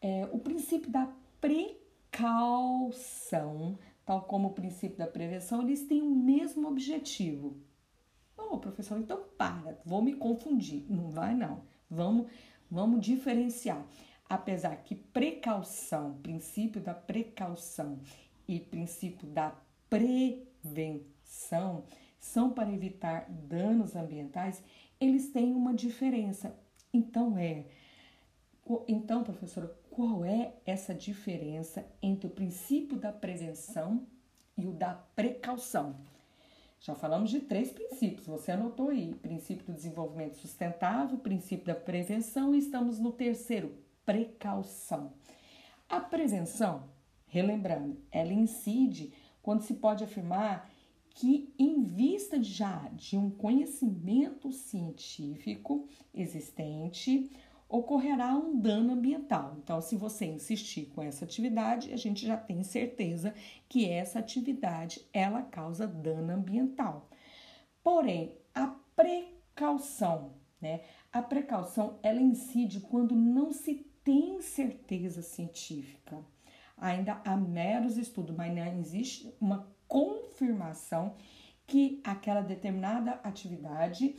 É, 0.00 0.28
o 0.32 0.38
princípio 0.38 0.90
da 0.90 1.10
precaução, 1.40 1.78
tal 4.04 4.22
como 4.22 4.48
o 4.48 4.52
princípio 4.52 4.96
da 4.98 5.06
prevenção, 5.06 5.62
eles 5.62 5.86
têm 5.86 6.02
o 6.02 6.10
mesmo 6.14 6.68
objetivo. 6.68 7.56
Ô, 8.36 8.54
oh, 8.54 8.58
professor, 8.58 8.98
então 8.98 9.24
para, 9.36 9.80
vou 9.84 10.02
me 10.02 10.14
confundir. 10.14 10.84
Não 10.88 11.10
vai 11.10 11.34
não. 11.34 11.62
Vamos, 11.90 12.30
vamos 12.70 13.00
diferenciar. 13.04 13.84
Apesar 14.28 14.76
que 14.76 14.94
precaução, 14.94 16.18
princípio 16.22 16.80
da 16.80 16.92
precaução 16.92 17.98
e 18.46 18.60
princípio 18.60 19.26
da 19.26 19.54
prevenção 19.88 21.84
são 22.18 22.50
para 22.50 22.70
evitar 22.70 23.26
danos 23.30 23.96
ambientais, 23.96 24.62
eles 25.00 25.30
têm 25.30 25.54
uma 25.54 25.72
diferença. 25.72 26.54
Então 26.92 27.38
é, 27.38 27.64
então, 28.86 29.24
professora, 29.24 29.74
qual 29.90 30.24
é 30.24 30.52
essa 30.66 30.94
diferença 30.94 31.86
entre 32.02 32.26
o 32.26 32.30
princípio 32.30 32.98
da 32.98 33.10
prevenção 33.10 34.06
e 34.56 34.66
o 34.66 34.72
da 34.72 34.94
precaução? 35.16 35.96
Já 36.80 36.94
falamos 36.94 37.30
de 37.30 37.40
três 37.40 37.72
princípios, 37.72 38.26
você 38.26 38.52
anotou 38.52 38.90
aí: 38.90 39.14
princípio 39.14 39.66
do 39.66 39.72
desenvolvimento 39.72 40.36
sustentável, 40.36 41.18
princípio 41.18 41.66
da 41.66 41.74
prevenção 41.74 42.54
e 42.54 42.58
estamos 42.58 42.98
no 42.98 43.10
terceiro, 43.10 43.74
precaução. 44.08 45.12
A 45.86 46.00
prevenção, 46.00 46.88
relembrando, 47.26 48.00
ela 48.10 48.32
incide 48.32 49.12
quando 49.42 49.60
se 49.60 49.74
pode 49.74 50.02
afirmar 50.02 50.70
que, 51.10 51.52
em 51.58 51.82
vista 51.82 52.42
já 52.42 52.88
de 52.94 53.18
um 53.18 53.28
conhecimento 53.28 54.50
científico 54.50 55.86
existente, 56.14 57.30
ocorrerá 57.68 58.34
um 58.34 58.58
dano 58.58 58.94
ambiental. 58.94 59.58
Então, 59.62 59.78
se 59.82 59.94
você 59.94 60.24
insistir 60.24 60.86
com 60.86 61.02
essa 61.02 61.26
atividade, 61.26 61.92
a 61.92 61.96
gente 61.98 62.26
já 62.26 62.38
tem 62.38 62.62
certeza 62.62 63.34
que 63.68 63.86
essa 63.86 64.20
atividade 64.20 65.06
ela 65.12 65.42
causa 65.42 65.86
dano 65.86 66.32
ambiental. 66.32 67.10
Porém, 67.82 68.38
a 68.54 68.68
precaução, 68.96 70.32
né? 70.62 70.80
A 71.12 71.20
precaução 71.20 71.98
ela 72.02 72.22
incide 72.22 72.80
quando 72.80 73.14
não 73.14 73.52
se 73.52 73.87
tem 74.04 74.40
certeza 74.40 75.22
científica. 75.22 76.18
Ainda 76.76 77.20
há 77.24 77.36
meros 77.36 77.96
estudos, 77.96 78.36
mas 78.36 78.54
não 78.54 78.78
existe 78.78 79.34
uma 79.40 79.66
confirmação 79.86 81.14
que 81.66 82.00
aquela 82.04 82.40
determinada 82.40 83.12
atividade 83.24 84.16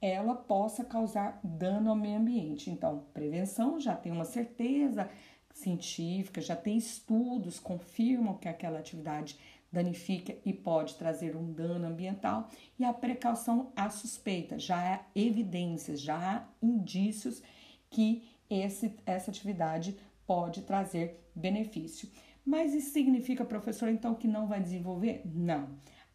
ela 0.00 0.34
possa 0.34 0.84
causar 0.84 1.40
dano 1.44 1.90
ao 1.90 1.96
meio 1.96 2.18
ambiente. 2.18 2.70
Então, 2.70 3.04
prevenção 3.12 3.78
já 3.78 3.94
tem 3.94 4.10
uma 4.10 4.24
certeza 4.24 5.10
científica, 5.52 6.40
já 6.40 6.56
tem 6.56 6.76
estudos 6.76 7.58
confirmam 7.58 8.34
que 8.34 8.48
aquela 8.48 8.78
atividade 8.78 9.38
danifica 9.70 10.34
e 10.44 10.52
pode 10.52 10.94
trazer 10.94 11.36
um 11.36 11.52
dano 11.52 11.86
ambiental 11.86 12.48
e 12.78 12.84
a 12.84 12.92
precaução 12.92 13.72
a 13.76 13.88
suspeita, 13.88 14.58
já 14.58 14.94
há 14.94 15.00
evidências, 15.14 16.00
já 16.00 16.16
há 16.16 16.44
indícios 16.62 17.42
que 17.88 18.28
esse, 18.50 18.94
essa 19.06 19.30
atividade 19.30 19.96
pode 20.26 20.62
trazer 20.62 21.30
benefício. 21.34 22.08
Mas 22.44 22.74
isso 22.74 22.90
significa, 22.90 23.44
professor, 23.44 23.88
então 23.88 24.14
que 24.14 24.26
não 24.26 24.46
vai 24.46 24.60
desenvolver? 24.60 25.22
Não. 25.24 25.68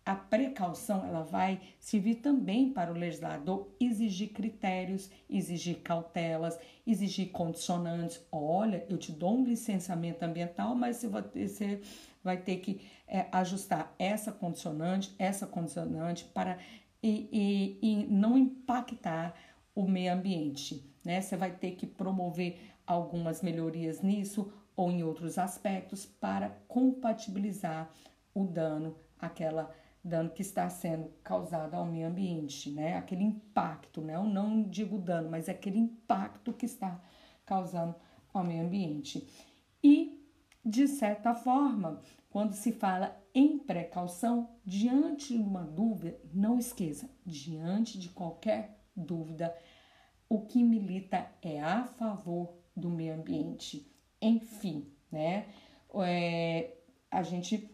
A 0.06 0.13
precaução 0.13 1.04
ela 1.04 1.24
vai 1.24 1.60
servir 1.80 2.15
também 2.15 2.71
para 2.71 2.91
o 2.91 2.95
legislador 2.95 3.67
exigir 3.80 4.34
critérios, 4.34 5.10
exigir 5.28 5.80
cautelas, 5.82 6.60
exigir 6.86 7.32
condicionantes. 7.32 8.21
Olha, 8.32 8.86
eu 8.88 9.00
te 9.00 9.12
dou 9.12 9.39
um 9.39 9.43
licenciamento 9.43 10.24
ambiental, 10.24 10.76
mas 10.76 11.04
você 11.04 11.82
vai 12.24 12.38
ter 12.38 12.58
que 12.58 12.82
é, 13.08 13.26
ajustar 13.32 13.95
essa 13.98 14.32
condicionante, 14.32 15.15
essa 15.17 15.48
condicionante 15.48 16.26
para 16.26 16.60
e, 17.02 17.30
e, 17.32 17.80
e 17.82 18.08
não 18.08 18.38
impactar 18.38 19.36
o 19.75 19.88
meio 19.88 20.13
ambiente 20.13 20.95
né? 21.05 21.21
Você 21.21 21.38
vai 21.38 21.51
ter 21.51 21.71
que 21.71 21.85
promover 21.85 22.59
algumas 22.85 23.41
melhorias 23.41 24.01
nisso 24.01 24.51
ou 24.75 24.91
em 24.91 25.03
outros 25.03 25.38
aspectos 25.38 26.05
para 26.05 26.49
compatibilizar 26.67 27.89
o 28.33 28.43
dano, 28.43 28.97
aquela 29.17 29.73
dano 30.03 30.29
que 30.29 30.41
está 30.41 30.69
sendo 30.69 31.09
causado 31.23 31.75
ao 31.75 31.85
meio 31.85 32.07
ambiente, 32.07 32.69
né? 32.71 32.97
Aquele 32.97 33.23
impacto, 33.23 34.01
né? 34.01 34.15
Eu 34.15 34.25
não 34.25 34.63
digo 34.63 34.97
dano, 34.97 35.29
mas 35.29 35.47
é 35.47 35.51
aquele 35.51 35.77
impacto 35.77 36.51
que 36.51 36.65
está 36.65 36.99
causando 37.45 37.95
ao 38.33 38.43
meio 38.43 38.65
ambiente. 38.65 39.27
E, 39.83 40.27
de 40.63 40.88
certa 40.88 41.33
forma, 41.33 42.01
quando 42.29 42.53
se 42.53 42.71
fala 42.71 43.15
em 43.33 43.57
precaução, 43.57 44.49
diante 44.65 45.33
de 45.33 45.41
uma 45.41 45.61
dúvida, 45.61 46.19
não 46.33 46.59
esqueça, 46.59 47.09
diante 47.25 47.97
de 47.97 48.09
qualquer 48.09 48.74
dúvida, 48.95 49.55
o 50.29 50.41
que 50.41 50.63
milita 50.63 51.27
é 51.41 51.62
a 51.62 51.84
favor 51.84 52.53
do 52.75 52.89
meio 52.89 53.13
ambiente. 53.13 53.91
Enfim, 54.21 54.91
né? 55.12 55.47
É, 55.95 56.73
a 57.12 57.23
gente 57.23 57.69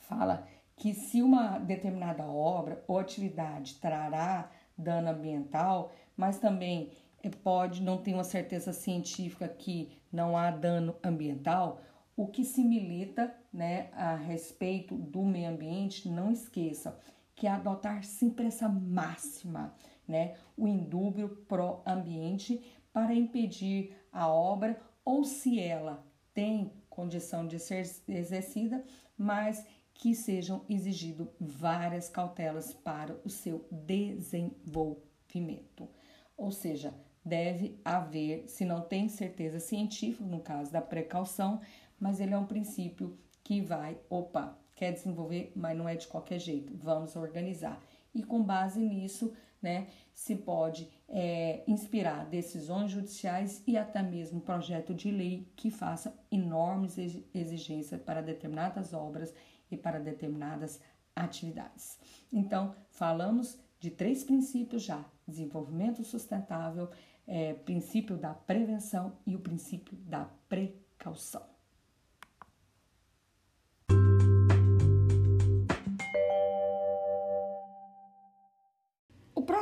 fala 0.00 0.46
que 0.76 0.94
se 0.94 1.22
uma 1.22 1.58
determinada 1.58 2.24
obra 2.26 2.84
ou 2.86 2.98
atividade 2.98 3.76
trará 3.76 4.50
dano 4.76 5.10
ambiental, 5.10 5.92
mas 6.16 6.38
também 6.38 6.90
é, 7.22 7.30
pode 7.30 7.82
não 7.82 7.98
ter 7.98 8.14
uma 8.14 8.24
certeza 8.24 8.72
científica 8.72 9.48
que 9.48 9.96
não 10.12 10.36
há 10.36 10.50
dano 10.50 10.94
ambiental, 11.02 11.80
o 12.16 12.26
que 12.26 12.44
se 12.44 12.62
milita 12.62 13.34
né, 13.52 13.88
a 13.92 14.14
respeito 14.14 14.94
do 14.94 15.22
meio 15.22 15.50
ambiente, 15.50 16.08
não 16.08 16.30
esqueça 16.30 16.98
que 17.34 17.46
é 17.46 17.50
adotar 17.50 18.04
sempre 18.04 18.46
essa 18.46 18.68
máxima 18.68 19.74
né, 20.06 20.36
o 20.56 20.66
indúbio 20.66 21.28
pró-ambiente 21.48 22.62
para 22.92 23.14
impedir 23.14 23.96
a 24.12 24.28
obra 24.28 24.78
ou 25.04 25.24
se 25.24 25.58
ela 25.58 26.06
tem 26.34 26.72
condição 26.88 27.46
de 27.46 27.58
ser 27.58 27.90
exercida, 28.08 28.84
mas 29.16 29.66
que 29.94 30.14
sejam 30.14 30.64
exigidas 30.68 31.26
várias 31.40 32.08
cautelas 32.08 32.74
para 32.74 33.16
o 33.24 33.30
seu 33.30 33.66
desenvolvimento. 33.70 35.88
Ou 36.36 36.50
seja, 36.50 36.92
deve 37.24 37.78
haver, 37.84 38.48
se 38.48 38.64
não 38.64 38.80
tem 38.80 39.08
certeza 39.08 39.60
científica, 39.60 40.24
no 40.24 40.40
caso 40.40 40.72
da 40.72 40.80
precaução, 40.80 41.60
mas 41.98 42.20
ele 42.20 42.34
é 42.34 42.38
um 42.38 42.46
princípio 42.46 43.16
que 43.44 43.60
vai, 43.60 43.96
opa, 44.10 44.58
quer 44.74 44.92
desenvolver, 44.92 45.52
mas 45.54 45.76
não 45.76 45.88
é 45.88 45.94
de 45.94 46.08
qualquer 46.08 46.40
jeito, 46.40 46.76
vamos 46.76 47.14
organizar. 47.14 47.80
E 48.14 48.22
com 48.22 48.42
base 48.42 48.80
nisso, 48.80 49.32
né, 49.60 49.86
se 50.12 50.34
pode 50.34 50.90
é, 51.08 51.62
inspirar 51.66 52.26
decisões 52.26 52.90
judiciais 52.90 53.62
e 53.66 53.76
até 53.76 54.02
mesmo 54.02 54.40
projeto 54.40 54.92
de 54.92 55.10
lei 55.10 55.50
que 55.56 55.70
faça 55.70 56.18
enormes 56.30 56.96
exigências 57.32 58.00
para 58.02 58.20
determinadas 58.20 58.92
obras 58.92 59.32
e 59.70 59.76
para 59.76 60.00
determinadas 60.00 60.80
atividades. 61.14 61.98
Então, 62.32 62.74
falamos 62.90 63.58
de 63.78 63.90
três 63.90 64.24
princípios 64.24 64.82
já: 64.82 65.04
desenvolvimento 65.26 66.02
sustentável, 66.02 66.90
é, 67.26 67.54
princípio 67.54 68.16
da 68.16 68.34
prevenção 68.34 69.16
e 69.26 69.36
o 69.36 69.40
princípio 69.40 69.96
da 69.96 70.24
precaução. 70.48 71.51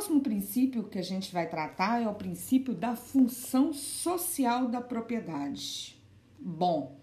Próximo 0.00 0.22
princípio 0.22 0.84
que 0.84 0.98
a 0.98 1.02
gente 1.02 1.30
vai 1.30 1.46
tratar 1.46 2.00
é 2.00 2.08
o 2.08 2.14
princípio 2.14 2.72
da 2.72 2.96
função 2.96 3.70
social 3.74 4.66
da 4.66 4.80
propriedade. 4.80 5.94
Bom, 6.38 6.96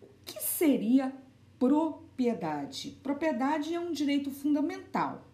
o 0.00 0.08
que 0.24 0.42
seria 0.42 1.14
propriedade? 1.56 2.98
Propriedade 3.00 3.72
é 3.72 3.78
um 3.78 3.92
direito 3.92 4.28
fundamental, 4.32 5.24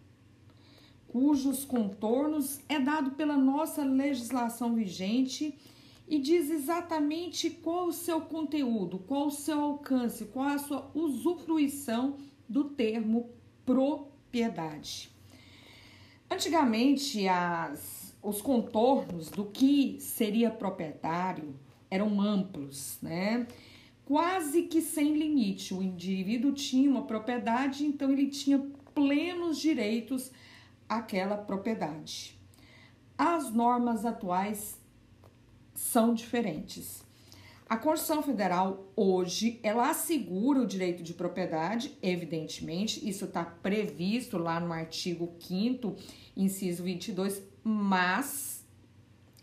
cujos 1.07 1.64
contornos 1.64 2.61
é 2.68 2.79
dado 2.79 3.12
pela 3.12 3.38
nossa 3.38 3.83
legislação 3.83 4.75
vigente 4.75 5.59
e 6.07 6.18
diz 6.18 6.51
exatamente 6.51 7.49
qual 7.49 7.87
o 7.87 7.92
seu 7.92 8.21
conteúdo, 8.21 8.99
qual 8.99 9.29
o 9.29 9.31
seu 9.31 9.59
alcance, 9.59 10.27
qual 10.27 10.49
a 10.49 10.59
sua 10.59 10.90
usufruição 10.92 12.18
do 12.47 12.64
termo 12.64 13.31
propriedade. 13.64 15.17
Antigamente, 16.31 17.27
as, 17.27 18.14
os 18.23 18.43
contornos 18.43 19.31
do 19.31 19.47
que 19.47 19.99
seria 20.01 20.51
proprietário 20.51 21.55
eram 21.91 22.21
amplos, 22.21 22.99
né? 23.01 23.47
Quase 24.05 24.62
que 24.62 24.81
sem 24.81 25.14
limite. 25.14 25.75
O 25.75 25.83
indivíduo 25.83 26.53
tinha 26.53 26.91
uma 26.91 27.05
propriedade, 27.05 27.85
então 27.85 28.11
ele 28.11 28.29
tinha 28.29 28.59
plenos 28.95 29.59
direitos 29.59 30.31
àquela 30.88 31.37
propriedade. 31.37 32.38
As 33.17 33.53
normas 33.53 34.05
atuais 34.05 34.79
são 35.75 36.14
diferentes. 36.14 37.08
A 37.68 37.76
Constituição 37.76 38.22
Federal 38.22 38.90
hoje 38.96 39.61
ela 39.62 39.90
assegura 39.90 40.61
o 40.61 40.66
direito 40.66 41.02
de 41.02 41.12
propriedade, 41.12 41.98
evidentemente, 42.00 43.07
isso 43.07 43.26
está 43.26 43.44
previsto 43.44 44.38
lá 44.38 44.59
no 44.59 44.72
artigo 44.72 45.35
5 45.38 45.94
inciso 46.35 46.83
22, 46.83 47.42
mas 47.62 48.66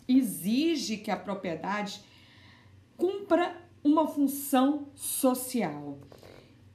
exige 0.08 0.98
que 0.98 1.12
a 1.12 1.18
propriedade 1.18 2.02
cumpra 2.98 3.62
uma 3.84 4.08
função 4.08 4.88
social. 4.96 6.00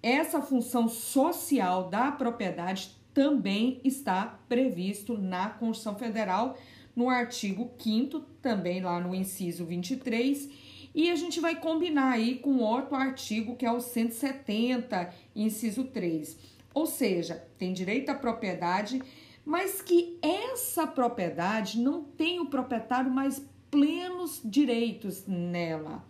Essa 0.00 0.40
função 0.40 0.88
social 0.88 1.90
da 1.90 2.12
propriedade 2.12 2.96
também 3.12 3.80
está 3.82 4.38
previsto 4.48 5.18
na 5.18 5.50
Constituição 5.50 5.96
Federal, 5.98 6.56
no 6.94 7.08
artigo 7.08 7.72
5 7.76 8.20
também 8.40 8.80
lá 8.80 9.00
no 9.00 9.12
inciso 9.12 9.64
23 9.64 10.69
e 10.94 11.10
a 11.10 11.14
gente 11.14 11.40
vai 11.40 11.56
combinar 11.56 12.12
aí 12.12 12.36
com 12.36 12.58
outro 12.58 12.94
artigo 12.94 13.56
que 13.56 13.66
é 13.66 13.72
o 13.72 13.80
170, 13.80 15.12
inciso 15.34 15.84
3. 15.84 16.36
Ou 16.74 16.86
seja, 16.86 17.44
tem 17.58 17.72
direito 17.72 18.10
à 18.10 18.14
propriedade, 18.14 19.02
mas 19.44 19.80
que 19.80 20.18
essa 20.22 20.86
propriedade 20.86 21.80
não 21.80 22.02
tem 22.02 22.40
o 22.40 22.46
proprietário 22.46 23.10
mais 23.10 23.44
plenos 23.70 24.40
direitos 24.44 25.26
nela. 25.26 26.04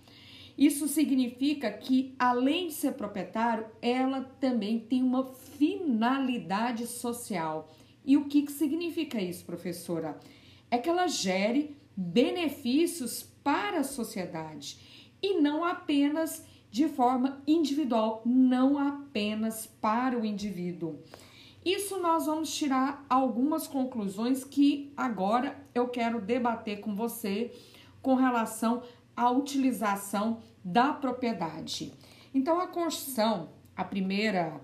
Isso 0.56 0.88
significa 0.88 1.70
que, 1.70 2.14
além 2.18 2.66
de 2.66 2.74
ser 2.74 2.92
proprietário, 2.92 3.66
ela 3.80 4.22
também 4.40 4.78
tem 4.78 5.02
uma 5.02 5.32
finalidade 5.32 6.86
social. 6.86 7.72
E 8.04 8.16
o 8.16 8.26
que, 8.26 8.42
que 8.42 8.52
significa 8.52 9.20
isso, 9.20 9.44
professora? 9.44 10.18
É 10.70 10.76
que 10.76 10.88
ela 10.88 11.06
gere 11.06 11.76
benefícios 11.96 13.29
para 13.42 13.80
a 13.80 13.84
sociedade 13.84 14.78
e 15.22 15.40
não 15.40 15.64
apenas 15.64 16.44
de 16.70 16.88
forma 16.88 17.42
individual, 17.46 18.22
não 18.24 18.78
apenas 18.78 19.66
para 19.66 20.18
o 20.18 20.24
indivíduo. 20.24 21.00
Isso 21.64 21.98
nós 21.98 22.26
vamos 22.26 22.54
tirar 22.54 23.04
algumas 23.08 23.66
conclusões 23.66 24.44
que 24.44 24.92
agora 24.96 25.60
eu 25.74 25.88
quero 25.88 26.20
debater 26.20 26.80
com 26.80 26.94
você 26.94 27.52
com 28.00 28.14
relação 28.14 28.82
à 29.14 29.30
utilização 29.30 30.40
da 30.64 30.92
propriedade. 30.92 31.92
Então, 32.32 32.60
a 32.60 32.66
Constituição, 32.66 33.50
a 33.76 33.84
primeira 33.84 34.60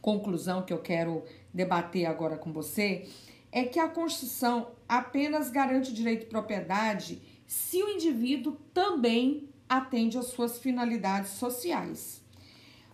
conclusão 0.00 0.62
que 0.62 0.72
eu 0.72 0.78
quero 0.78 1.24
debater 1.52 2.06
agora 2.06 2.36
com 2.36 2.52
você, 2.52 3.08
é 3.50 3.64
que 3.64 3.80
a 3.80 3.88
Constituição 3.88 4.68
apenas 4.88 5.50
garante 5.50 5.90
o 5.90 5.94
direito 5.94 6.20
de 6.20 6.26
propriedade 6.26 7.20
se 7.46 7.82
o 7.82 7.88
indivíduo 7.88 8.56
também 8.74 9.48
atende 9.68 10.18
às 10.18 10.26
suas 10.26 10.58
finalidades 10.58 11.32
sociais. 11.32 12.24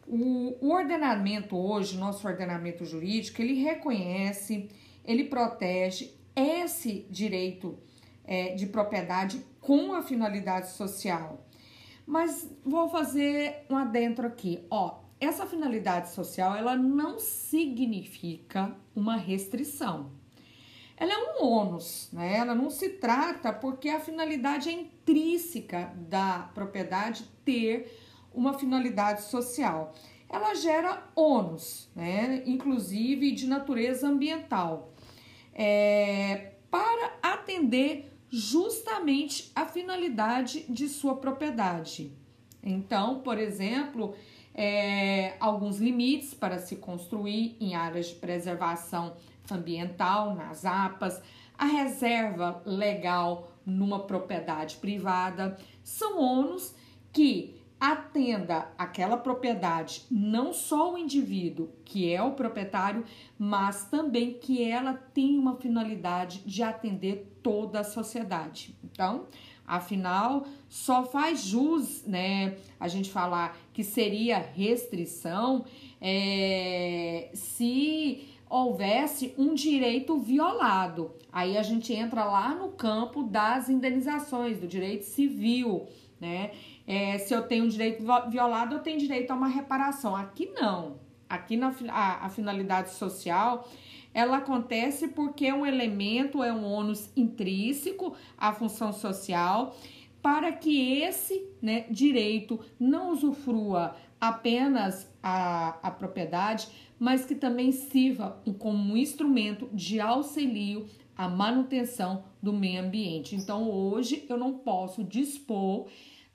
O, 0.06 0.56
o 0.60 0.72
ordenamento 0.72 1.56
hoje, 1.56 1.96
nosso 1.96 2.26
ordenamento 2.26 2.84
jurídico, 2.84 3.40
ele 3.40 3.54
reconhece, 3.54 4.68
ele 5.04 5.24
protege 5.24 6.12
esse 6.34 7.06
direito 7.10 7.78
é, 8.24 8.54
de 8.54 8.66
propriedade 8.66 9.44
com 9.60 9.94
a 9.94 10.02
finalidade 10.02 10.70
social. 10.70 11.46
Mas 12.06 12.50
vou 12.64 12.88
fazer 12.88 13.64
um 13.70 13.76
adentro 13.76 14.26
aqui. 14.26 14.66
Ó, 14.70 15.00
essa 15.20 15.46
finalidade 15.46 16.10
social 16.10 16.56
ela 16.56 16.76
não 16.76 17.18
significa 17.18 18.76
uma 18.94 19.16
restrição 19.16 20.21
ela 21.02 21.14
é 21.14 21.18
um 21.18 21.44
ônus, 21.44 22.08
né? 22.12 22.36
Ela 22.36 22.54
não 22.54 22.70
se 22.70 22.90
trata 22.90 23.52
porque 23.52 23.88
a 23.88 23.98
finalidade 23.98 24.68
é 24.68 24.72
intrínseca 24.72 25.92
da 25.96 26.48
propriedade 26.54 27.24
ter 27.44 27.92
uma 28.32 28.56
finalidade 28.56 29.22
social. 29.22 29.92
Ela 30.28 30.54
gera 30.54 31.02
ônus, 31.16 31.90
né? 31.92 32.44
Inclusive 32.46 33.32
de 33.32 33.48
natureza 33.48 34.06
ambiental, 34.06 34.92
é, 35.52 36.52
para 36.70 37.18
atender 37.20 38.16
justamente 38.30 39.50
a 39.56 39.66
finalidade 39.66 40.64
de 40.68 40.88
sua 40.88 41.16
propriedade. 41.16 42.12
Então, 42.62 43.22
por 43.22 43.38
exemplo, 43.38 44.14
é, 44.54 45.34
alguns 45.40 45.78
limites 45.78 46.32
para 46.32 46.60
se 46.60 46.76
construir 46.76 47.56
em 47.58 47.74
áreas 47.74 48.06
de 48.06 48.14
preservação 48.14 49.16
ambiental 49.50 50.34
nas 50.34 50.64
APAS, 50.64 51.20
a 51.56 51.66
reserva 51.66 52.62
legal 52.64 53.52
numa 53.64 54.00
propriedade 54.00 54.76
privada, 54.76 55.56
são 55.82 56.20
ônus 56.20 56.74
que 57.12 57.62
atenda 57.82 58.68
aquela 58.78 59.16
propriedade, 59.16 60.04
não 60.08 60.52
só 60.52 60.94
o 60.94 60.98
indivíduo 60.98 61.68
que 61.84 62.12
é 62.12 62.22
o 62.22 62.30
proprietário, 62.30 63.04
mas 63.36 63.86
também 63.86 64.34
que 64.34 64.62
ela 64.62 64.94
tem 64.94 65.36
uma 65.36 65.56
finalidade 65.56 66.42
de 66.46 66.62
atender 66.62 67.38
toda 67.42 67.80
a 67.80 67.84
sociedade. 67.84 68.72
Então, 68.84 69.26
afinal, 69.66 70.46
só 70.68 71.04
faz 71.04 71.42
jus, 71.42 72.04
né, 72.06 72.56
a 72.78 72.86
gente 72.86 73.10
falar 73.10 73.58
que 73.72 73.82
seria 73.82 74.38
restrição 74.38 75.64
é, 76.00 77.30
se 77.34 78.31
houvesse 78.52 79.34
um 79.38 79.54
direito 79.54 80.18
violado. 80.18 81.12
Aí 81.32 81.56
a 81.56 81.62
gente 81.62 81.90
entra 81.94 82.22
lá 82.24 82.54
no 82.54 82.68
campo 82.72 83.22
das 83.22 83.70
indenizações, 83.70 84.58
do 84.58 84.66
direito 84.66 85.04
civil, 85.04 85.86
né? 86.20 86.50
É, 86.86 87.16
se 87.16 87.32
eu 87.32 87.42
tenho 87.46 87.64
um 87.64 87.68
direito 87.68 88.04
violado, 88.28 88.74
eu 88.74 88.80
tenho 88.80 88.98
direito 88.98 89.30
a 89.30 89.34
uma 89.34 89.48
reparação. 89.48 90.14
Aqui 90.14 90.50
não. 90.54 91.00
Aqui 91.26 91.56
na 91.56 91.74
a, 91.88 92.26
a 92.26 92.28
finalidade 92.28 92.90
social 92.90 93.66
ela 94.12 94.36
acontece 94.36 95.08
porque 95.08 95.50
um 95.50 95.64
elemento, 95.64 96.42
é 96.42 96.52
um 96.52 96.64
ônus 96.64 97.10
intrínseco 97.16 98.14
à 98.36 98.52
função 98.52 98.92
social, 98.92 99.74
para 100.20 100.52
que 100.52 101.00
esse 101.00 101.48
né, 101.62 101.86
direito 101.90 102.60
não 102.78 103.10
usufrua 103.10 103.96
apenas 104.22 105.12
a, 105.20 105.70
a 105.82 105.90
propriedade, 105.90 106.68
mas 106.96 107.24
que 107.24 107.34
também 107.34 107.72
sirva 107.72 108.40
como 108.56 108.92
um 108.92 108.96
instrumento 108.96 109.68
de 109.72 109.98
auxílio 109.98 110.86
à 111.16 111.28
manutenção 111.28 112.22
do 112.40 112.52
meio 112.52 112.84
ambiente. 112.84 113.34
Então, 113.34 113.68
hoje 113.68 114.24
eu 114.28 114.36
não 114.36 114.58
posso 114.58 115.02
dispor 115.02 115.88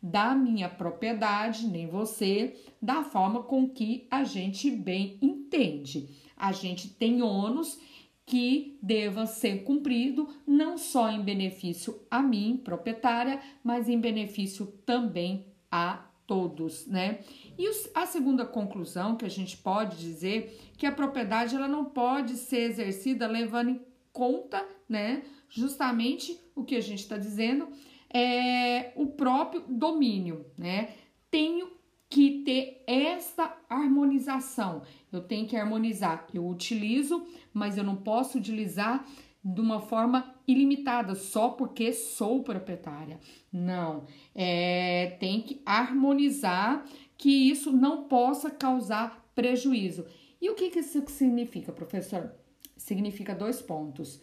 da 0.04 0.36
minha 0.36 0.68
propriedade, 0.68 1.66
nem 1.66 1.88
você, 1.88 2.62
da 2.82 3.04
forma 3.04 3.44
com 3.44 3.70
que 3.70 4.06
a 4.12 4.26
gente 4.26 4.70
bem 4.70 5.18
entende. 5.22 6.10
A 6.36 6.52
gente 6.52 6.90
tem 6.90 7.22
ônus 7.22 7.80
que 8.26 8.78
deva 8.84 9.26
ser 9.26 9.64
cumprido 9.64 10.28
não 10.46 10.78
só 10.78 11.10
em 11.10 11.22
benefício 11.22 12.02
a 12.12 12.22
mim, 12.22 12.60
proprietária, 12.62 13.40
mas 13.64 13.88
em 13.88 13.98
benefício 13.98 14.68
também 14.86 15.46
a 15.72 16.08
todos, 16.28 16.86
né? 16.86 17.20
E 17.58 17.68
a 17.96 18.06
segunda 18.06 18.46
conclusão 18.46 19.16
que 19.16 19.26
a 19.26 19.30
gente 19.30 19.58
pode 19.58 19.98
dizer 19.98 20.60
que 20.78 20.86
a 20.86 20.92
propriedade 20.92 21.56
ela 21.56 21.68
não 21.68 21.86
pode 21.86 22.36
ser 22.36 22.70
exercida 22.70 23.26
levando 23.26 23.70
em 23.70 23.82
conta, 24.12 24.64
né, 24.88 25.24
justamente 25.50 26.40
o 26.56 26.64
que 26.64 26.76
a 26.76 26.82
gente 26.82 27.00
está 27.00 27.18
dizendo, 27.18 27.68
é 28.14 28.92
o 28.96 29.08
próprio 29.08 29.64
domínio, 29.68 30.46
né? 30.58 30.90
Tenho 31.32 31.72
que 32.10 32.44
ter 32.44 32.84
essa 32.88 33.56
harmonização. 33.70 34.82
Eu 35.12 35.22
tenho 35.22 35.46
que 35.46 35.58
harmonizar. 35.58 36.26
Eu 36.34 36.48
utilizo, 36.48 37.26
mas 37.54 37.78
eu 37.78 37.84
não 37.84 37.98
posso 37.98 38.38
utilizar 38.38 39.06
de 39.54 39.62
uma 39.62 39.80
forma 39.80 40.36
ilimitada 40.46 41.16
só 41.16 41.50
porque 41.50 41.94
sou 41.94 42.44
proprietária. 42.44 43.18
Não, 43.52 44.04
é, 44.36 45.16
tem 45.20 45.42
que 45.42 45.62
harmonizar 45.66 46.86
que 47.18 47.30
isso 47.30 47.72
não 47.72 48.04
possa 48.04 48.52
causar 48.52 49.26
prejuízo. 49.34 50.06
E 50.42 50.50
o 50.50 50.56
que, 50.56 50.70
que 50.70 50.80
isso 50.80 51.02
significa, 51.08 51.72
professor? 51.72 52.32
Significa 52.76 53.34
dois 53.34 53.62
pontos. 53.62 54.20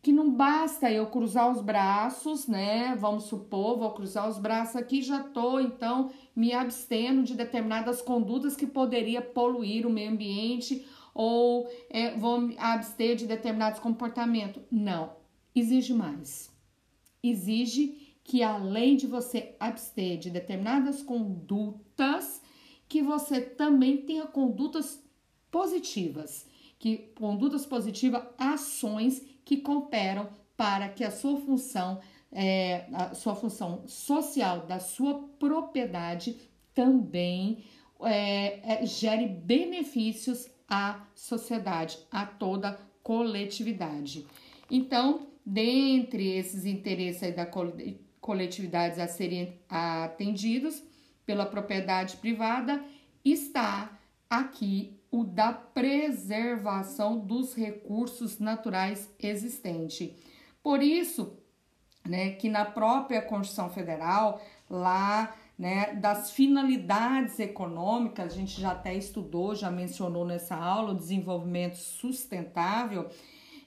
Que 0.00 0.12
não 0.12 0.32
basta 0.32 0.90
eu 0.90 1.06
cruzar 1.06 1.50
os 1.50 1.60
braços, 1.60 2.46
né? 2.46 2.94
Vamos 2.94 3.24
supor, 3.24 3.76
vou 3.78 3.90
cruzar 3.90 4.28
os 4.28 4.38
braços 4.38 4.76
aqui, 4.76 5.02
já 5.02 5.24
tô 5.24 5.58
então 5.58 6.10
me 6.36 6.52
abstendo 6.52 7.24
de 7.24 7.34
determinadas 7.34 8.00
condutas 8.00 8.54
que 8.54 8.66
poderia 8.66 9.20
poluir 9.20 9.84
o 9.84 9.90
meio 9.90 10.12
ambiente 10.12 10.86
ou 11.14 11.68
é, 11.90 12.16
vou 12.16 12.40
me 12.40 12.56
abster 12.58 13.16
de 13.16 13.26
determinados 13.26 13.80
comportamentos. 13.80 14.62
Não, 14.70 15.12
exige 15.54 15.92
mais. 15.92 16.50
Exige 17.22 18.16
que 18.22 18.42
além 18.42 18.96
de 18.96 19.06
você 19.06 19.54
abster 19.58 20.18
de 20.18 20.30
determinadas 20.30 21.02
condutas, 21.02 22.42
que 22.88 23.02
você 23.02 23.40
também 23.40 23.96
tenha 23.96 24.26
condutas 24.26 25.02
positivas, 25.50 26.46
que 26.78 27.10
condutas 27.18 27.66
positivas, 27.66 28.22
ações 28.36 29.22
que 29.44 29.56
cooperam 29.56 30.28
para 30.56 30.88
que 30.88 31.04
a 31.04 31.10
sua 31.10 31.40
função, 31.40 32.00
é, 32.30 32.86
a 32.92 33.14
sua 33.14 33.34
função 33.34 33.86
social 33.86 34.66
da 34.66 34.78
sua 34.78 35.14
propriedade 35.38 36.36
também 36.74 37.64
é, 38.02 38.82
é, 38.82 38.86
gere 38.86 39.26
benefícios 39.26 40.48
à 40.68 41.00
sociedade, 41.14 41.98
a 42.10 42.26
toda 42.26 42.78
coletividade. 43.02 44.26
Então, 44.70 45.26
dentre 45.44 46.36
esses 46.36 46.66
interesses 46.66 47.34
da 47.34 47.48
coletividade 48.20 49.00
a 49.00 49.08
serem 49.08 49.58
atendidos 49.68 50.82
pela 51.24 51.46
propriedade 51.46 52.18
privada, 52.18 52.84
está 53.24 53.98
aqui 54.28 54.98
o 55.10 55.24
da 55.24 55.52
preservação 55.52 57.18
dos 57.18 57.54
recursos 57.54 58.38
naturais 58.38 59.10
existentes. 59.18 60.10
Por 60.62 60.82
isso, 60.82 61.38
né, 62.06 62.32
que 62.32 62.48
na 62.48 62.64
própria 62.64 63.22
Constituição 63.22 63.70
Federal, 63.70 64.42
lá 64.68 65.34
né, 65.58 65.94
das 65.94 66.30
finalidades 66.30 67.40
econômicas, 67.40 68.32
a 68.32 68.36
gente 68.36 68.60
já 68.60 68.70
até 68.70 68.94
estudou, 68.94 69.54
já 69.56 69.70
mencionou 69.70 70.24
nessa 70.24 70.54
aula, 70.54 70.92
o 70.92 70.96
desenvolvimento 70.96 71.76
sustentável, 71.76 73.08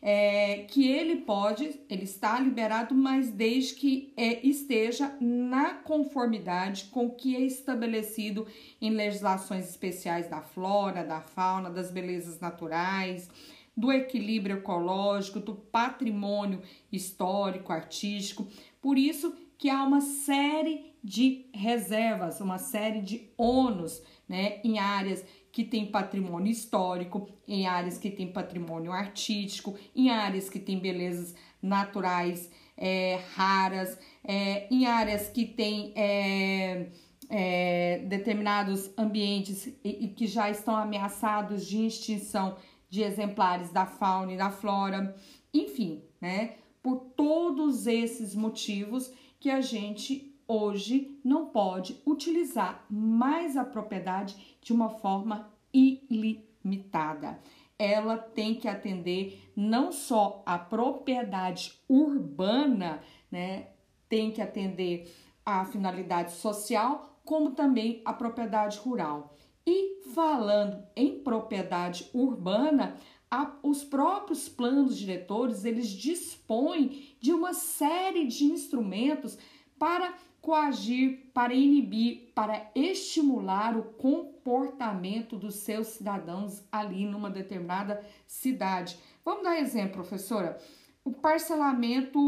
é, 0.01 0.65
que 0.69 0.89
ele 0.89 1.17
pode, 1.17 1.79
ele 1.87 2.05
está 2.05 2.39
liberado, 2.39 2.95
mas 2.95 3.29
desde 3.29 3.75
que 3.75 4.13
é, 4.17 4.45
esteja 4.45 5.15
na 5.19 5.75
conformidade 5.75 6.85
com 6.85 7.05
o 7.05 7.11
que 7.11 7.35
é 7.35 7.41
estabelecido 7.41 8.47
em 8.81 8.89
legislações 8.89 9.69
especiais 9.69 10.27
da 10.27 10.41
flora, 10.41 11.03
da 11.03 11.21
fauna, 11.21 11.69
das 11.69 11.91
belezas 11.91 12.39
naturais, 12.39 13.29
do 13.75 13.91
equilíbrio 13.91 14.57
ecológico, 14.57 15.39
do 15.39 15.55
patrimônio 15.55 16.61
histórico, 16.91 17.71
artístico. 17.71 18.47
Por 18.81 18.97
isso 18.97 19.35
que 19.57 19.69
há 19.69 19.83
uma 19.83 20.01
série 20.01 20.91
de 21.03 21.45
reservas, 21.53 22.41
uma 22.41 22.57
série 22.57 23.01
de 23.01 23.29
ônus 23.37 24.01
né, 24.27 24.59
em 24.63 24.79
áreas 24.79 25.25
que 25.51 25.63
tem 25.63 25.85
patrimônio 25.85 26.51
histórico, 26.51 27.27
em 27.47 27.67
áreas 27.67 27.97
que 27.97 28.09
tem 28.09 28.31
patrimônio 28.31 28.91
artístico, 28.91 29.77
em 29.95 30.09
áreas 30.09 30.49
que 30.49 30.59
tem 30.59 30.79
belezas 30.79 31.35
naturais 31.61 32.49
é, 32.77 33.19
raras, 33.35 33.99
é, 34.23 34.67
em 34.73 34.85
áreas 34.85 35.29
que 35.29 35.45
tem 35.45 35.93
é, 35.95 36.87
é 37.29 37.99
determinados 38.07 38.89
ambientes 38.97 39.67
e, 39.83 40.05
e, 40.05 40.07
que 40.09 40.25
já 40.25 40.49
estão 40.49 40.75
ameaçados 40.75 41.67
de 41.67 41.85
extinção 41.85 42.57
de 42.91 43.01
exemplares 43.01 43.71
da 43.71 43.85
fauna 43.85 44.33
e 44.33 44.37
da 44.37 44.51
flora, 44.51 45.15
enfim, 45.53 46.03
né? 46.19 46.57
Por 46.83 46.97
todos 47.15 47.87
esses 47.87 48.35
motivos 48.35 49.11
que 49.39 49.49
a 49.49 49.61
gente 49.61 50.35
hoje 50.45 51.17
não 51.23 51.45
pode 51.45 52.01
utilizar 52.05 52.85
mais 52.89 53.55
a 53.55 53.63
propriedade 53.63 54.57
de 54.61 54.73
uma 54.73 54.89
forma 54.89 55.49
ilimitada. 55.73 57.39
Ela 57.79 58.17
tem 58.17 58.55
que 58.55 58.67
atender 58.67 59.41
não 59.55 59.91
só 59.93 60.43
a 60.45 60.59
propriedade 60.59 61.79
urbana, 61.87 63.01
né? 63.31 63.69
Tem 64.09 64.31
que 64.31 64.41
atender 64.41 65.15
a 65.45 65.63
finalidade 65.63 66.33
social, 66.33 67.21
como 67.23 67.51
também 67.51 68.01
a 68.03 68.11
propriedade 68.11 68.77
rural. 68.79 69.37
E 69.65 70.01
falando 70.13 70.83
em 70.95 71.19
propriedade 71.19 72.09
urbana, 72.13 72.97
a, 73.29 73.55
os 73.63 73.83
próprios 73.83 74.49
planos 74.49 74.97
diretores 74.97 75.63
eles 75.63 75.87
dispõem 75.87 77.15
de 77.19 77.31
uma 77.31 77.53
série 77.53 78.27
de 78.27 78.43
instrumentos 78.45 79.37
para 79.79 80.13
coagir, 80.41 81.29
para 81.33 81.53
inibir, 81.53 82.31
para 82.33 82.69
estimular 82.73 83.77
o 83.77 83.83
comportamento 83.83 85.37
dos 85.37 85.55
seus 85.55 85.87
cidadãos 85.87 86.63
ali 86.71 87.05
numa 87.05 87.29
determinada 87.29 88.03
cidade. 88.25 88.97
Vamos 89.23 89.43
dar 89.43 89.59
exemplo, 89.59 89.93
professora? 89.93 90.57
O 91.05 91.11
parcelamento 91.11 92.19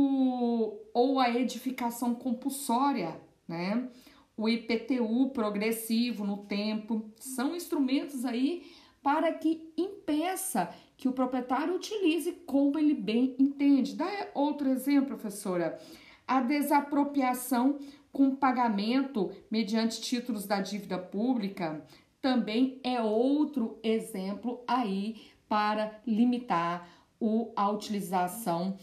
ou 0.94 1.20
a 1.20 1.30
edificação 1.30 2.14
compulsória, 2.14 3.20
né? 3.48 3.90
O 4.36 4.50
IPTU 4.50 5.30
progressivo 5.30 6.26
no 6.26 6.38
tempo, 6.46 7.12
são 7.18 7.56
instrumentos 7.56 8.26
aí 8.26 8.64
para 9.02 9.34
que 9.34 9.72
impeça 9.78 10.74
que 10.98 11.08
o 11.08 11.12
proprietário 11.12 11.76
utilize 11.76 12.32
como 12.46 12.80
ele 12.80 12.94
bem 12.94 13.36
entende. 13.38 13.96
Dá 13.96 14.30
outro 14.34 14.70
exemplo, 14.70 15.18
professora. 15.18 15.78
A 16.26 16.42
desapropriação 16.42 17.78
com 18.12 18.36
pagamento 18.36 19.32
mediante 19.52 20.02
títulos 20.02 20.46
da 20.46 20.62
dívida 20.62 20.98
pública 20.98 21.86
também 22.22 22.80
é 22.84 23.02
outro 23.02 23.78
exemplo 23.84 24.64
aí 24.66 25.18
para 25.50 26.00
limitar 26.08 26.88
o, 27.20 27.52
a 27.56 27.70
utilização 27.70 28.78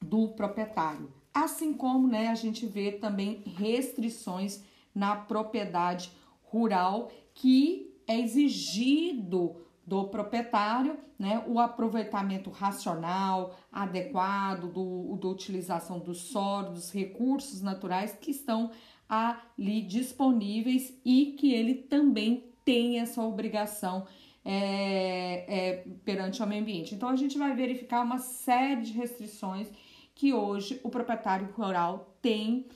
do 0.00 0.28
proprietário. 0.28 1.12
Assim 1.34 1.72
como 1.74 2.06
né, 2.06 2.28
a 2.28 2.34
gente 2.34 2.66
vê 2.66 2.92
também 2.92 3.42
restrições 3.56 4.62
na 4.98 5.14
propriedade 5.14 6.10
rural 6.42 7.10
que 7.32 7.94
é 8.06 8.18
exigido 8.18 9.56
do 9.86 10.08
proprietário, 10.08 10.98
né, 11.18 11.42
o 11.46 11.58
aproveitamento 11.58 12.50
racional, 12.50 13.56
adequado 13.72 14.66
do, 14.70 15.16
da 15.16 15.28
utilização 15.28 16.00
do 16.00 16.14
solo, 16.14 16.72
dos 16.72 16.92
recursos 16.92 17.62
naturais 17.62 18.12
que 18.20 18.32
estão 18.32 18.70
ali 19.08 19.80
disponíveis 19.82 20.92
e 21.04 21.36
que 21.38 21.54
ele 21.54 21.74
também 21.74 22.44
tem 22.64 22.98
essa 22.98 23.22
obrigação 23.22 24.06
é, 24.44 25.44
é, 25.48 25.84
perante 26.04 26.42
o 26.42 26.46
meio 26.46 26.62
ambiente. 26.62 26.94
Então 26.94 27.08
a 27.08 27.16
gente 27.16 27.38
vai 27.38 27.54
verificar 27.54 28.02
uma 28.02 28.18
série 28.18 28.82
de 28.82 28.92
restrições 28.92 29.68
que 30.14 30.34
hoje 30.34 30.80
o 30.82 30.90
proprietário 30.90 31.48
rural 31.56 32.14
tem 32.20 32.66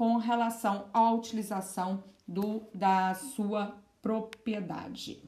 com 0.00 0.16
relação 0.16 0.88
à 0.94 1.12
utilização 1.12 2.02
do, 2.26 2.62
da 2.72 3.12
sua 3.12 3.76
propriedade. 4.00 5.22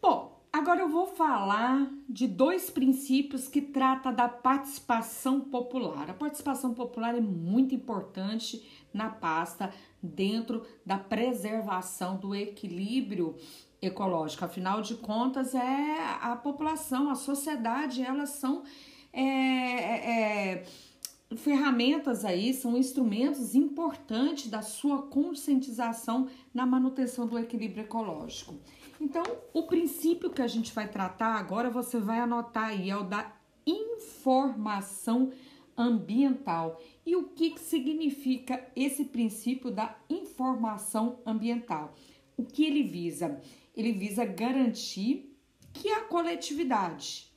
Bom, 0.00 0.30
Agora 0.52 0.80
eu 0.80 0.88
vou 0.90 1.06
falar 1.06 1.90
de 2.06 2.28
dois 2.28 2.68
princípios 2.68 3.48
que 3.48 3.62
trata 3.62 4.12
da 4.12 4.28
participação 4.28 5.40
popular. 5.40 6.10
A 6.10 6.14
participação 6.14 6.74
popular 6.74 7.14
é 7.14 7.22
muito 7.22 7.74
importante 7.74 8.86
na 8.92 9.08
pasta 9.08 9.72
dentro 10.02 10.62
da 10.84 10.98
preservação 10.98 12.18
do 12.18 12.34
equilíbrio 12.34 13.34
ecológico. 13.80 14.44
Afinal 14.44 14.82
de 14.82 14.94
contas, 14.96 15.54
é 15.54 16.18
a 16.20 16.36
população, 16.36 17.08
a 17.08 17.14
sociedade, 17.14 18.02
elas 18.02 18.28
são 18.28 18.62
é, 19.10 19.22
é, 19.22 20.52
é 20.58 20.66
ferramentas 21.36 22.24
aí, 22.24 22.52
são 22.52 22.76
instrumentos 22.76 23.54
importantes 23.54 24.50
da 24.50 24.62
sua 24.62 25.02
conscientização 25.02 26.28
na 26.52 26.66
manutenção 26.66 27.26
do 27.26 27.38
equilíbrio 27.38 27.82
ecológico. 27.82 28.54
Então, 29.00 29.22
o 29.52 29.64
princípio 29.64 30.30
que 30.30 30.42
a 30.42 30.46
gente 30.46 30.72
vai 30.72 30.88
tratar 30.88 31.34
agora, 31.34 31.70
você 31.70 31.98
vai 31.98 32.20
anotar 32.20 32.66
aí, 32.68 32.90
é 32.90 32.96
o 32.96 33.02
da 33.02 33.32
informação 33.66 35.32
ambiental. 35.76 36.80
E 37.04 37.16
o 37.16 37.24
que, 37.24 37.50
que 37.50 37.60
significa 37.60 38.64
esse 38.76 39.04
princípio 39.04 39.70
da 39.70 39.96
informação 40.08 41.20
ambiental? 41.26 41.94
O 42.36 42.44
que 42.44 42.64
ele 42.64 42.82
visa? 42.82 43.40
Ele 43.76 43.92
visa 43.92 44.24
garantir 44.24 45.36
que 45.72 45.88
a 45.88 46.02
coletividade 46.02 47.32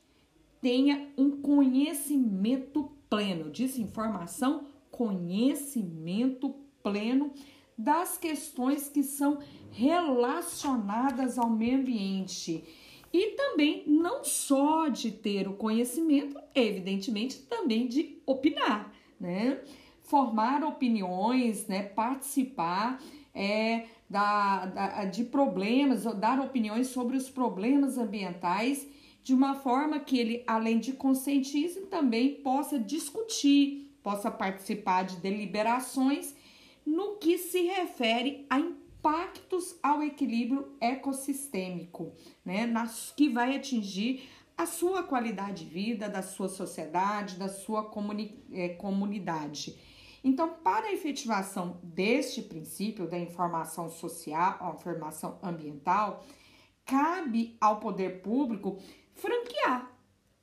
tenha 0.60 1.12
um 1.16 1.40
conhecimento 1.40 2.95
pleno, 3.08 3.50
diz 3.50 3.78
informação, 3.78 4.66
conhecimento 4.90 6.54
pleno 6.82 7.32
das 7.76 8.16
questões 8.16 8.88
que 8.88 9.02
são 9.02 9.38
relacionadas 9.70 11.38
ao 11.38 11.50
meio 11.50 11.78
ambiente. 11.78 12.64
E 13.12 13.32
também 13.32 13.84
não 13.86 14.24
só 14.24 14.88
de 14.88 15.10
ter 15.10 15.48
o 15.48 15.54
conhecimento, 15.54 16.38
evidentemente 16.54 17.38
também 17.42 17.86
de 17.86 18.20
opinar, 18.26 18.92
né? 19.18 19.60
Formar 20.02 20.64
opiniões, 20.64 21.66
né? 21.66 21.82
Participar 21.82 23.02
é, 23.34 23.86
da, 24.08 24.66
da, 24.66 25.04
de 25.04 25.24
problemas, 25.24 26.04
dar 26.18 26.40
opiniões 26.40 26.88
sobre 26.88 27.16
os 27.16 27.28
problemas 27.28 27.98
ambientais 27.98 28.86
de 29.26 29.34
uma 29.34 29.56
forma 29.56 29.98
que 29.98 30.16
ele, 30.16 30.44
além 30.46 30.78
de 30.78 30.92
conscientismo, 30.92 31.86
também 31.86 32.36
possa 32.44 32.78
discutir, 32.78 33.92
possa 34.00 34.30
participar 34.30 35.02
de 35.02 35.16
deliberações 35.16 36.32
no 36.86 37.16
que 37.16 37.36
se 37.36 37.62
refere 37.62 38.46
a 38.48 38.60
impactos 38.60 39.76
ao 39.82 40.00
equilíbrio 40.00 40.76
ecossistêmico, 40.80 42.12
né, 42.44 42.66
nas, 42.66 43.12
que 43.16 43.28
vai 43.28 43.56
atingir 43.56 44.28
a 44.56 44.64
sua 44.64 45.02
qualidade 45.02 45.64
de 45.64 45.70
vida, 45.70 46.08
da 46.08 46.22
sua 46.22 46.48
sociedade, 46.48 47.34
da 47.34 47.48
sua 47.48 47.82
comuni 47.82 48.44
é, 48.52 48.68
comunidade. 48.68 49.76
Então, 50.22 50.54
para 50.62 50.86
a 50.86 50.92
efetivação 50.92 51.80
deste 51.82 52.42
princípio 52.42 53.08
da 53.08 53.18
informação 53.18 53.90
social, 53.90 54.56
a 54.60 54.70
informação 54.70 55.36
ambiental, 55.42 56.24
cabe 56.84 57.56
ao 57.60 57.80
poder 57.80 58.22
público 58.22 58.78
franquear 59.16 59.90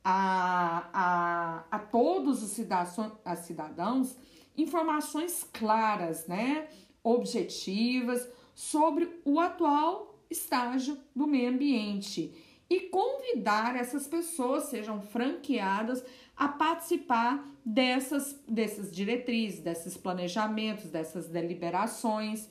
a, 0.03 0.89
a, 0.93 1.63
a 1.71 1.79
todos 1.79 2.43
os 2.43 2.51
cidadãos 2.51 4.17
informações 4.57 5.47
claras, 5.51 6.27
né, 6.27 6.67
objetivas 7.03 8.27
sobre 8.53 9.09
o 9.25 9.39
atual 9.39 10.19
estágio 10.29 10.97
do 11.15 11.25
meio 11.25 11.49
ambiente 11.49 12.33
e 12.69 12.81
convidar 12.81 13.75
essas 13.75 14.07
pessoas, 14.07 14.65
sejam 14.65 15.01
franqueadas, 15.01 16.03
a 16.35 16.47
participar 16.47 17.47
dessas, 17.63 18.41
dessas 18.47 18.91
diretrizes, 18.91 19.59
desses 19.59 19.95
planejamentos, 19.95 20.89
dessas 20.89 21.27
deliberações. 21.27 22.49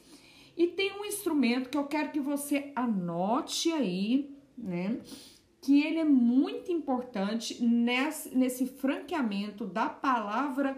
E 0.56 0.68
tem 0.68 0.92
um 0.92 1.04
instrumento 1.04 1.70
que 1.70 1.78
eu 1.78 1.87
quero 1.87 2.12
que 2.12 2.20
você 2.20 2.72
anote 2.76 3.72
aí, 3.72 4.37
né? 4.56 5.00
Que 5.62 5.83
ele 5.83 6.01
é 6.01 6.05
muito 6.05 6.70
importante 6.70 7.64
nesse, 7.64 8.37
nesse 8.37 8.66
franqueamento 8.66 9.64
da 9.64 9.88
palavra, 9.88 10.77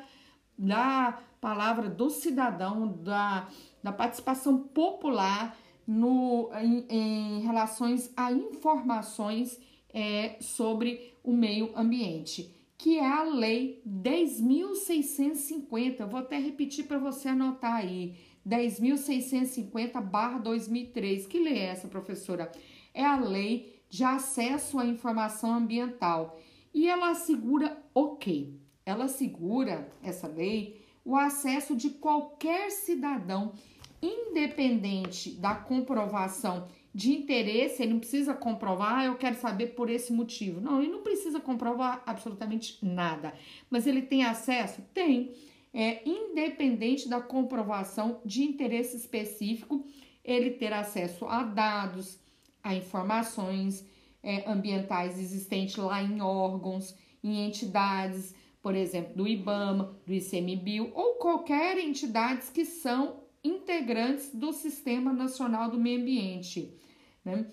da 0.57 1.19
palavra 1.41 1.89
do 1.89 2.09
cidadão, 2.11 2.87
da, 3.03 3.49
da 3.83 3.93
participação 3.93 4.59
popular 4.59 5.57
no, 5.87 6.51
em, 6.55 6.87
em 6.89 7.41
relações 7.41 8.13
a 8.17 8.31
informações 8.31 9.59
é, 9.93 10.37
sobre 10.41 11.13
o 11.23 11.33
meio 11.33 11.73
ambiente, 11.77 12.51
que 12.77 12.99
é 12.99 13.07
a 13.07 13.23
Lei 13.23 13.81
10.650. 13.89 16.01
Eu 16.01 16.09
vou 16.09 16.21
até 16.21 16.39
repetir 16.39 16.87
para 16.87 16.99
você 16.99 17.29
anotar 17.29 17.75
aí. 17.75 18.15
10.650-2003. 18.47 21.27
Que 21.27 21.39
lei 21.39 21.59
é 21.59 21.65
essa, 21.67 21.89
professora? 21.89 22.53
É 22.93 23.03
a 23.03 23.19
Lei 23.19 23.74
de 23.95 24.03
Acesso 24.03 24.81
à 24.81 24.85
Informação 24.85 25.55
Ambiental. 25.55 26.41
E 26.75 26.89
ela 26.89 27.11
assegura 27.11 27.81
o 27.95 28.17
quê? 28.17 28.49
Ela 28.85 29.05
assegura, 29.05 29.89
essa 30.03 30.27
lei, 30.27 30.85
o 31.05 31.17
acesso 31.17 31.77
de 31.77 31.91
qualquer 31.91 32.73
cidadão 32.73 33.53
independente 34.03 35.31
da 35.37 35.55
comprovação 35.55 36.67
de 36.93 37.13
interesse, 37.13 37.85
ele 37.85 37.93
não 37.93 38.01
precisa 38.01 38.35
comprovar, 38.35 38.99
ah, 38.99 39.05
eu 39.05 39.15
quero 39.15 39.37
saber 39.37 39.69
por 39.69 39.89
esse 39.89 40.13
motivo. 40.13 40.61
Não, 40.61 40.83
ele 40.83 40.91
não 40.91 41.05
precisa 41.05 41.39
comprovar 41.39 42.03
absolutamente 42.05 42.85
nada. 42.85 43.33
Mas 43.71 43.87
ele 43.87 44.03
tem 44.03 44.25
acesso? 44.25 44.83
Tem. 44.93 45.33
É, 45.73 46.03
independente 46.05 47.09
da 47.09 47.21
comprovação 47.21 48.21
de 48.25 48.43
interesse 48.43 48.97
específico, 48.97 49.87
ele 50.25 50.51
ter 50.51 50.73
acesso 50.73 51.27
a 51.27 51.45
dados, 51.45 52.19
a 52.65 52.75
informações 52.75 53.87
é, 54.23 54.51
ambientais 54.51 55.21
existentes 55.21 55.77
lá 55.77 56.03
em 56.03 56.23
órgãos, 56.23 56.97
em 57.23 57.47
entidades, 57.47 58.35
por 58.63 58.75
exemplo, 58.75 59.15
do 59.15 59.29
IBAMA, 59.29 59.95
do 60.07 60.15
ICMBio 60.15 60.91
ou 60.95 61.17
qualquer 61.17 61.77
entidades 61.79 62.49
que 62.49 62.65
são 62.65 63.23
integrantes 63.45 64.35
do 64.35 64.53
Sistema 64.55 65.13
Nacional 65.13 65.71
do 65.71 65.79
Meio 65.79 66.01
Ambiente, 66.01 66.75
né? 67.23 67.47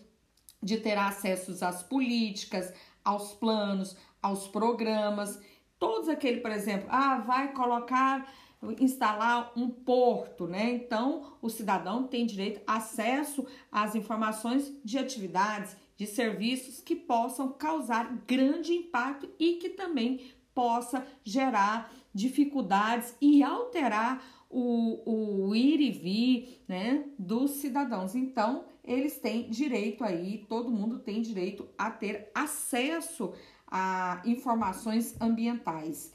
de 0.63 0.78
ter 0.78 0.97
acessos 0.97 1.62
às 1.62 1.84
políticas, 1.84 2.74
aos 3.04 3.34
planos, 3.34 3.97
aos 4.21 4.47
programas, 4.47 5.41
todos 5.78 6.08
aquele, 6.08 6.39
por 6.39 6.52
exemplo, 6.52 6.88
ah, 6.89 7.17
vai 7.17 7.52
colocar, 7.52 8.32
instalar 8.80 9.52
um 9.56 9.69
porto, 9.69 10.47
né? 10.47 10.71
Então, 10.71 11.34
o 11.41 11.50
cidadão 11.50 12.08
tem 12.08 12.26
direito 12.26 12.62
acesso 12.67 13.45
às 13.71 13.95
informações 13.95 14.71
de 14.84 14.97
atividades, 14.97 15.76
de 15.97 16.06
serviços 16.06 16.80
que 16.80 16.95
possam 16.95 17.52
causar 17.54 18.24
grande 18.28 18.74
impacto 18.74 19.30
e 19.39 19.54
que 19.54 19.69
também 19.69 20.32
possa 20.54 21.06
gerar 21.24 21.91
dificuldades 22.13 23.15
e 23.21 23.41
alterar 23.41 24.24
o, 24.50 25.47
o 25.50 25.56
ir 25.56 25.80
e 25.80 25.91
vir 25.91 26.63
né, 26.67 27.06
dos 27.17 27.52
cidadãos. 27.52 28.15
Então, 28.15 28.65
eles 28.84 29.17
têm 29.17 29.50
direito 29.50 30.04
aí, 30.04 30.45
todo 30.50 30.71
mundo 30.71 31.00
tem 31.00 31.21
direito 31.21 31.67
a 31.78 31.89
ter 31.89 32.30
acesso 32.36 33.34
a 33.67 34.21
informações 34.26 35.15
ambientais. 35.21 36.13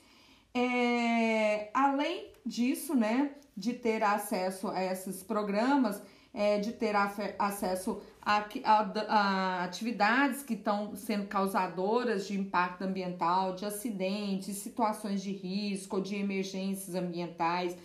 É, 0.52 1.70
além 1.72 2.35
disso, 2.46 2.94
né, 2.94 3.32
de 3.56 3.72
ter 3.72 4.02
acesso 4.02 4.68
a 4.68 4.82
esses 4.82 5.22
programas, 5.22 6.00
é, 6.32 6.58
de 6.58 6.72
ter 6.72 6.94
acesso 7.38 8.02
a, 8.20 8.44
a, 8.64 8.80
a, 9.08 9.64
atividades 9.64 10.42
que 10.42 10.54
estão 10.54 10.94
sendo 10.94 11.26
causadoras 11.26 12.26
de 12.26 12.38
impacto 12.38 12.82
ambiental, 12.82 13.54
de 13.54 13.64
acidentes, 13.64 14.56
situações 14.56 15.22
de 15.22 15.32
risco, 15.32 16.00
de 16.00 16.16
emergências 16.16 16.94
ambientais 16.94 17.76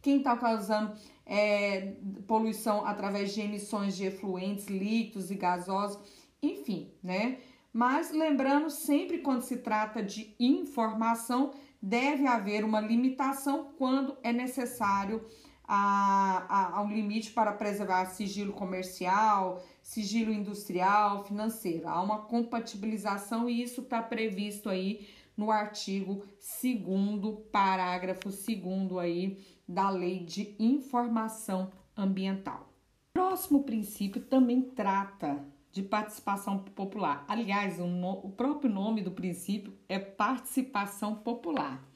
quem 0.00 0.18
está 0.18 0.36
causando 0.36 0.94
é, 1.26 1.92
poluição 2.26 2.86
através 2.86 3.34
de 3.34 3.40
emissões 3.40 3.96
de 3.96 4.06
efluentes, 4.06 4.66
líquidos 4.66 5.30
e 5.30 5.34
gasosos, 5.34 5.98
enfim, 6.42 6.92
né? 7.02 7.38
Mas 7.72 8.10
lembrando 8.10 8.70
sempre 8.70 9.18
quando 9.18 9.42
se 9.42 9.58
trata 9.58 10.02
de 10.02 10.34
informação, 10.40 11.52
deve 11.80 12.26
haver 12.26 12.64
uma 12.64 12.80
limitação 12.80 13.72
quando 13.76 14.16
é 14.22 14.32
necessário 14.32 15.24
a, 15.68 16.46
a, 16.48 16.78
ao 16.78 16.88
limite 16.88 17.30
para 17.30 17.52
preservar 17.52 18.06
sigilo 18.06 18.54
comercial, 18.54 19.62
sigilo 19.82 20.32
industrial, 20.32 21.24
financeiro. 21.24 21.86
Há 21.86 22.00
uma 22.02 22.20
compatibilização 22.20 23.48
e 23.48 23.62
isso 23.62 23.82
está 23.82 24.02
previsto 24.02 24.70
aí 24.70 25.08
no 25.36 25.50
artigo 25.50 26.24
2 26.62 27.38
parágrafo 27.52 28.30
2 28.30 28.98
aí 28.98 29.38
da 29.68 29.90
Lei 29.90 30.24
de 30.24 30.56
Informação 30.58 31.70
Ambiental. 31.96 32.72
O 33.10 33.12
próximo 33.12 33.62
princípio 33.62 34.22
também 34.22 34.62
trata 34.62 35.44
de 35.72 35.82
participação 35.82 36.58
popular. 36.58 37.24
Aliás, 37.28 37.78
o, 37.78 37.86
no, 37.86 38.12
o 38.24 38.30
próprio 38.30 38.70
nome 38.70 39.02
do 39.02 39.10
princípio 39.10 39.76
é 39.88 39.98
participação 39.98 41.14
popular. 41.14 41.86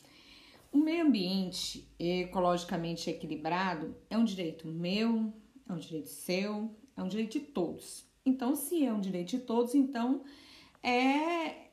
O 0.71 0.79
meio 0.79 1.05
ambiente 1.05 1.87
ecologicamente 1.99 3.11
equilibrado 3.11 3.95
é 4.09 4.17
um 4.17 4.25
direito 4.25 4.67
meu, 4.67 5.33
é 5.69 5.73
um 5.73 5.79
direito 5.79 6.09
seu, 6.09 6.75
é 6.97 7.03
um 7.03 7.09
direito 7.09 7.39
de 7.39 7.41
todos. 7.41 8.07
Então, 8.25 8.55
se 8.55 8.85
é 8.85 8.93
um 8.93 9.01
direito 9.01 9.31
de 9.31 9.41
todos, 9.41 9.75
então 9.75 10.23
é, 10.83 11.69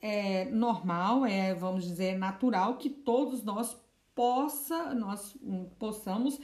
é 0.00 0.44
normal, 0.50 1.24
é, 1.24 1.54
vamos 1.54 1.84
dizer, 1.84 2.18
natural 2.18 2.76
que 2.76 2.90
todos 2.90 3.42
nós 3.42 3.76
possa, 4.14 4.94
nós 4.94 5.36
hum, 5.42 5.68
possamos 5.78 6.38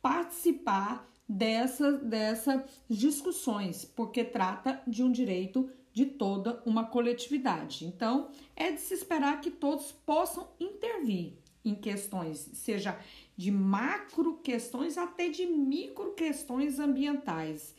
participar 0.00 1.08
dessa, 1.28 1.92
dessas 1.92 2.62
discussões, 2.88 3.84
porque 3.84 4.24
trata 4.24 4.82
de 4.86 5.02
um 5.02 5.10
direito 5.10 5.70
de 5.92 6.06
toda 6.06 6.62
uma 6.64 6.86
coletividade. 6.86 7.84
Então, 7.84 8.30
é 8.56 8.72
de 8.72 8.80
se 8.80 8.94
esperar 8.94 9.40
que 9.40 9.50
todos 9.50 9.92
possam 9.92 10.48
intervir 10.58 11.34
em 11.64 11.74
questões, 11.74 12.50
seja 12.54 12.98
de 13.36 13.50
macro 13.50 14.38
questões 14.38 14.98
até 14.98 15.28
de 15.28 15.46
micro 15.46 16.14
questões 16.14 16.78
ambientais. 16.78 17.74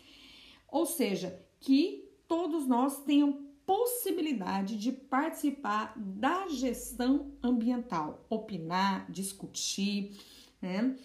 Ou 0.70 0.86
seja, 0.86 1.40
que 1.60 2.10
todos 2.28 2.66
nós 2.66 3.04
tenham 3.04 3.46
possibilidade 3.66 4.78
de 4.78 4.92
participar 4.92 5.94
da 5.96 6.48
gestão 6.48 7.32
ambiental, 7.42 8.26
opinar, 8.30 9.10
discutir, 9.10 10.18
né? 10.62 10.96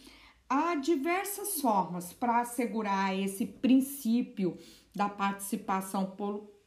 Há 0.48 0.76
diversas 0.76 1.60
formas 1.60 2.12
para 2.12 2.40
assegurar 2.40 3.18
esse 3.18 3.44
princípio 3.44 4.56
da 4.94 5.08
participação 5.08 6.16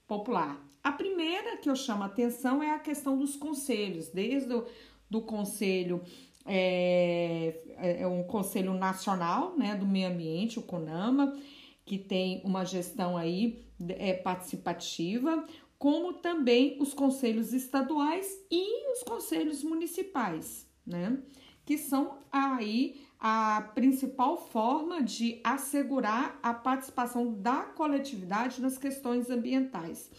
popular. 0.08 0.64
A 0.84 0.92
primeira 0.92 1.58
que 1.58 1.70
eu 1.70 1.76
chamo 1.76 2.04
a 2.04 2.06
atenção 2.06 2.62
é 2.62 2.72
a 2.72 2.80
questão 2.80 3.18
dos 3.18 3.36
conselhos, 3.36 4.08
desde 4.10 4.54
o 4.54 4.66
do 5.10 5.22
conselho 5.22 6.02
é, 6.46 8.00
é 8.02 8.08
um 8.08 8.24
conselho 8.24 8.74
nacional 8.74 9.58
né, 9.58 9.76
do 9.76 9.86
meio 9.86 10.08
ambiente, 10.08 10.58
o 10.58 10.64
CONAMA, 10.64 11.38
que 11.84 11.98
tem 11.98 12.42
uma 12.46 12.64
gestão 12.64 13.18
aí 13.18 13.66
é, 13.90 14.14
participativa, 14.14 15.46
como 15.78 16.14
também 16.14 16.78
os 16.80 16.94
conselhos 16.94 17.52
estaduais 17.52 18.28
e 18.50 18.92
os 18.94 19.04
conselhos 19.04 19.64
municipais, 19.64 20.68
né? 20.86 21.18
Que 21.66 21.78
são 21.78 22.20
aí 22.32 23.02
a 23.22 23.70
principal 23.76 24.36
forma 24.50 25.04
de 25.04 25.40
assegurar 25.44 26.40
a 26.42 26.56
participação 26.56 27.32
da 27.32 27.62
coletividade 27.62 28.60
nas 28.60 28.80
questões 28.80 29.30
ambientais. 29.30 30.10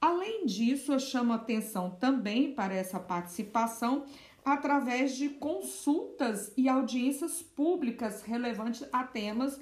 Além 0.00 0.46
disso, 0.46 0.92
eu 0.92 1.00
chamo 1.00 1.32
atenção 1.32 1.90
também 1.90 2.54
para 2.54 2.72
essa 2.72 3.00
participação 3.00 4.04
através 4.44 5.16
de 5.16 5.30
consultas 5.30 6.52
e 6.56 6.68
audiências 6.68 7.42
públicas 7.42 8.22
relevantes 8.22 8.88
a 8.92 9.02
temas 9.02 9.58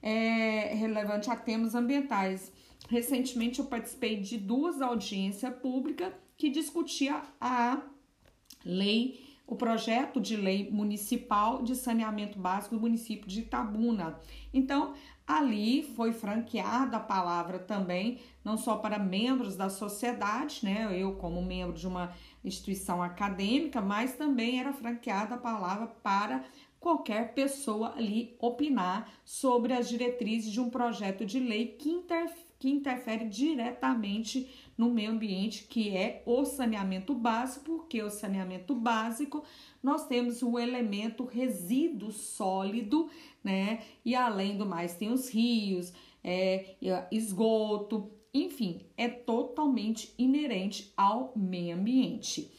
é, 0.00 0.74
relevante 0.74 1.30
a 1.30 1.36
temas 1.36 1.74
ambientais. 1.74 2.52
Recentemente 2.88 3.58
eu 3.58 3.64
participei 3.64 4.20
de 4.20 4.36
duas 4.36 4.82
audiências 4.82 5.52
públicas 5.56 6.12
que 6.36 6.50
discutia 6.50 7.22
a 7.40 7.80
lei, 8.64 9.23
o 9.46 9.56
projeto 9.56 10.20
de 10.20 10.36
lei 10.36 10.70
municipal 10.70 11.62
de 11.62 11.76
saneamento 11.76 12.38
básico 12.38 12.74
do 12.74 12.80
município 12.80 13.28
de 13.28 13.40
Itabuna. 13.40 14.18
Então, 14.52 14.94
ali 15.26 15.82
foi 15.94 16.12
franqueada 16.12 16.96
a 16.96 17.00
palavra 17.00 17.58
também, 17.58 18.18
não 18.42 18.56
só 18.56 18.76
para 18.76 18.98
membros 18.98 19.56
da 19.56 19.68
sociedade, 19.68 20.60
né? 20.62 20.88
Eu 20.98 21.16
como 21.16 21.42
membro 21.42 21.76
de 21.76 21.86
uma 21.86 22.12
instituição 22.44 23.02
acadêmica, 23.02 23.80
mas 23.80 24.14
também 24.14 24.60
era 24.60 24.72
franqueada 24.72 25.34
a 25.34 25.38
palavra 25.38 25.86
para 25.86 26.44
qualquer 26.84 27.32
pessoa 27.32 27.94
ali 27.96 28.36
opinar 28.38 29.10
sobre 29.24 29.72
as 29.72 29.88
diretrizes 29.88 30.52
de 30.52 30.60
um 30.60 30.68
projeto 30.68 31.24
de 31.24 31.40
lei 31.40 31.68
que, 31.68 31.88
inter, 31.88 32.30
que 32.58 32.68
interfere 32.68 33.24
diretamente 33.26 34.63
no 34.76 34.90
meio 34.90 35.10
ambiente, 35.10 35.64
que 35.64 35.96
é 35.96 36.22
o 36.26 36.44
saneamento 36.44 37.14
básico, 37.14 37.64
porque 37.64 38.02
o 38.02 38.10
saneamento 38.10 38.74
básico 38.74 39.44
nós 39.82 40.06
temos 40.06 40.42
o 40.42 40.58
elemento 40.58 41.24
resíduo 41.24 42.10
sólido, 42.10 43.08
né? 43.42 43.82
E 44.04 44.14
além 44.14 44.56
do 44.56 44.66
mais, 44.66 44.94
tem 44.94 45.12
os 45.12 45.28
rios, 45.28 45.92
é, 46.22 46.76
esgoto, 47.12 48.10
enfim, 48.32 48.80
é 48.96 49.08
totalmente 49.08 50.12
inerente 50.18 50.92
ao 50.96 51.32
meio 51.36 51.76
ambiente. 51.76 52.50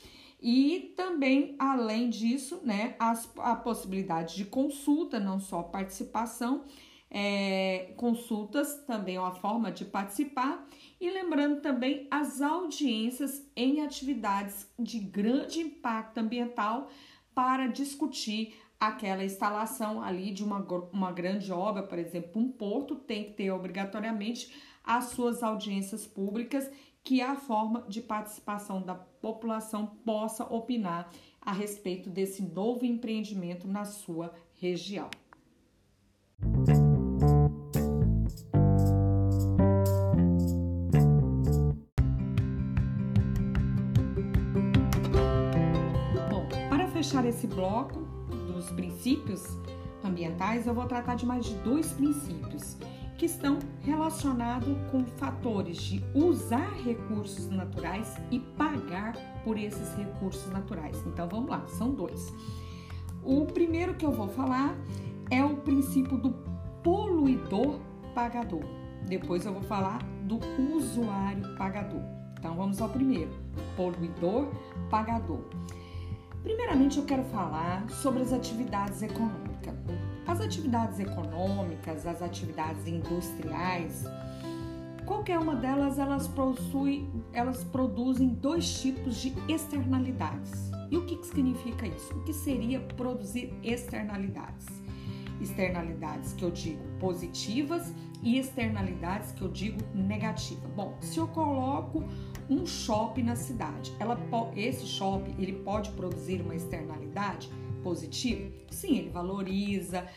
E 0.41 0.93
também, 0.95 1.55
além 1.57 2.09
disso, 2.09 2.61
né, 2.63 2.95
as, 2.99 3.29
a 3.37 3.55
possibilidade 3.55 4.35
de 4.35 4.45
consulta, 4.45 5.19
não 5.19 5.39
só 5.39 5.63
participação, 5.63 6.63
é, 7.09 7.93
consultas 7.97 8.83
também 8.85 9.15
é 9.15 9.19
uma 9.19 9.33
forma 9.33 9.71
de 9.71 9.85
participar. 9.85 10.67
E 11.05 11.11
lembrando 11.11 11.61
também 11.61 12.07
as 12.09 12.41
audiências 12.41 13.47
em 13.55 13.85
atividades 13.85 14.67
de 14.79 14.97
grande 14.97 15.59
impacto 15.59 16.17
ambiental 16.17 16.89
para 17.31 17.67
discutir 17.67 18.59
aquela 18.79 19.23
instalação 19.23 20.01
ali 20.01 20.31
de 20.31 20.43
uma, 20.43 20.57
uma 20.91 21.11
grande 21.11 21.51
obra, 21.51 21.83
por 21.83 21.99
exemplo, 21.99 22.41
um 22.41 22.51
porto, 22.51 22.95
tem 22.95 23.25
que 23.25 23.33
ter 23.33 23.51
obrigatoriamente 23.51 24.51
as 24.83 25.09
suas 25.09 25.43
audiências 25.43 26.07
públicas 26.07 26.71
que 27.03 27.21
é 27.21 27.23
a 27.23 27.35
forma 27.35 27.83
de 27.87 28.01
participação 28.01 28.81
da 28.81 28.95
população 28.95 29.85
possa 30.03 30.43
opinar 30.51 31.11
a 31.39 31.51
respeito 31.51 32.09
desse 32.09 32.41
novo 32.41 32.83
empreendimento 32.83 33.67
na 33.67 33.85
sua 33.85 34.33
região. 34.55 35.11
Fechar 47.15 47.25
esse 47.25 47.47
bloco 47.47 48.01
dos 48.45 48.69
princípios 48.71 49.57
ambientais, 50.03 50.67
eu 50.67 50.73
vou 50.73 50.85
tratar 50.85 51.15
de 51.15 51.25
mais 51.25 51.45
de 51.45 51.55
dois 51.55 51.93
princípios 51.93 52.77
que 53.17 53.25
estão 53.25 53.57
relacionados 53.83 54.75
com 54.91 55.05
fatores 55.05 55.77
de 55.77 56.03
usar 56.13 56.69
recursos 56.83 57.49
naturais 57.49 58.17
e 58.29 58.39
pagar 58.57 59.13
por 59.45 59.57
esses 59.57 59.95
recursos 59.95 60.51
naturais. 60.51 61.01
Então 61.07 61.29
vamos 61.29 61.49
lá, 61.49 61.65
são 61.67 61.93
dois. 61.93 62.33
O 63.23 63.45
primeiro 63.45 63.93
que 63.93 64.05
eu 64.05 64.11
vou 64.11 64.27
falar 64.27 64.75
é 65.31 65.41
o 65.43 65.55
princípio 65.55 66.17
do 66.17 66.31
poluidor 66.83 67.79
pagador. 68.13 68.65
Depois 69.07 69.45
eu 69.45 69.53
vou 69.53 69.63
falar 69.63 69.99
do 70.23 70.37
usuário 70.75 71.55
pagador. 71.57 72.01
Então 72.37 72.55
vamos 72.55 72.81
ao 72.81 72.89
primeiro, 72.89 73.31
poluidor 73.77 74.49
pagador. 74.89 75.39
Primeiramente 76.45 76.99
eu 76.99 77.05
quero 77.05 77.23
falar 77.23 77.89
sobre 77.89 78.21
as 78.21 78.31
atividades 78.31 79.01
econômicas. 79.01 79.73
As 80.27 80.39
atividades 80.39 80.99
econômicas, 80.99 82.05
as 82.05 82.21
atividades 82.21 82.85
industriais, 82.85 84.03
qualquer 85.07 85.39
uma 85.39 85.55
delas 85.55 85.97
elas, 85.97 86.27
possui, 86.27 87.09
elas 87.33 87.63
produzem 87.63 88.27
dois 88.29 88.79
tipos 88.79 89.15
de 89.15 89.33
externalidades. 89.51 90.69
E 90.91 90.97
o 90.97 91.05
que, 91.07 91.15
que 91.15 91.25
significa 91.25 91.87
isso? 91.87 92.13
O 92.13 92.23
que 92.23 92.31
seria 92.31 92.79
produzir 92.79 93.51
externalidades? 93.63 94.67
Externalidades 95.41 96.33
que 96.33 96.45
eu 96.45 96.51
digo 96.51 96.83
positivas 96.99 97.91
e 98.21 98.37
externalidades 98.37 99.31
que 99.31 99.41
eu 99.41 99.49
digo 99.49 99.79
negativas. 99.95 100.69
Bom, 100.75 100.95
se 101.01 101.17
eu 101.17 101.27
coloco 101.27 102.03
um 102.49 102.65
shopping 102.65 103.23
na 103.23 103.35
cidade, 103.35 103.93
ela, 103.99 104.19
esse 104.55 104.85
shopping 104.85 105.35
ele 105.39 105.53
pode 105.53 105.89
produzir 105.91 106.41
uma 106.41 106.55
externalidade? 106.55 107.49
positivo? 107.85 108.51
Sim, 108.71 108.97
ele 108.97 109.09
valoriza 109.11 110.07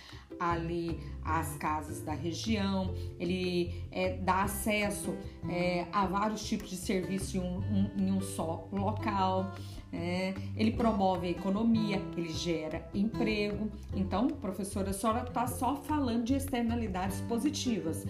ali 0.41 0.99
as 1.22 1.57
casas 1.57 2.01
da 2.01 2.14
região, 2.14 2.95
ele 3.18 3.85
é, 3.93 4.16
dá 4.16 4.45
acesso 4.45 5.14
é, 5.51 5.87
a 5.93 6.07
vários 6.07 6.49
tipos 6.49 6.70
de 6.70 6.76
serviço 6.76 7.37
em 7.37 7.41
um, 7.41 7.59
um, 7.59 7.91
em 7.99 8.12
um 8.12 8.20
só 8.22 8.66
local. 8.72 9.53
É, 9.93 10.35
ele 10.57 10.72
promove 10.72 11.26
a 11.26 11.31
economia, 11.31 12.01
ele 12.16 12.33
gera 12.33 12.89
emprego. 12.95 13.70
Então, 13.95 14.29
professora, 14.29 14.91
a 14.91 14.93
senhora 14.93 15.24
está 15.24 15.47
só 15.47 15.76
falando 15.76 16.24
de 16.24 16.35
externalidades 16.35 17.20
positivas. 17.22 18.07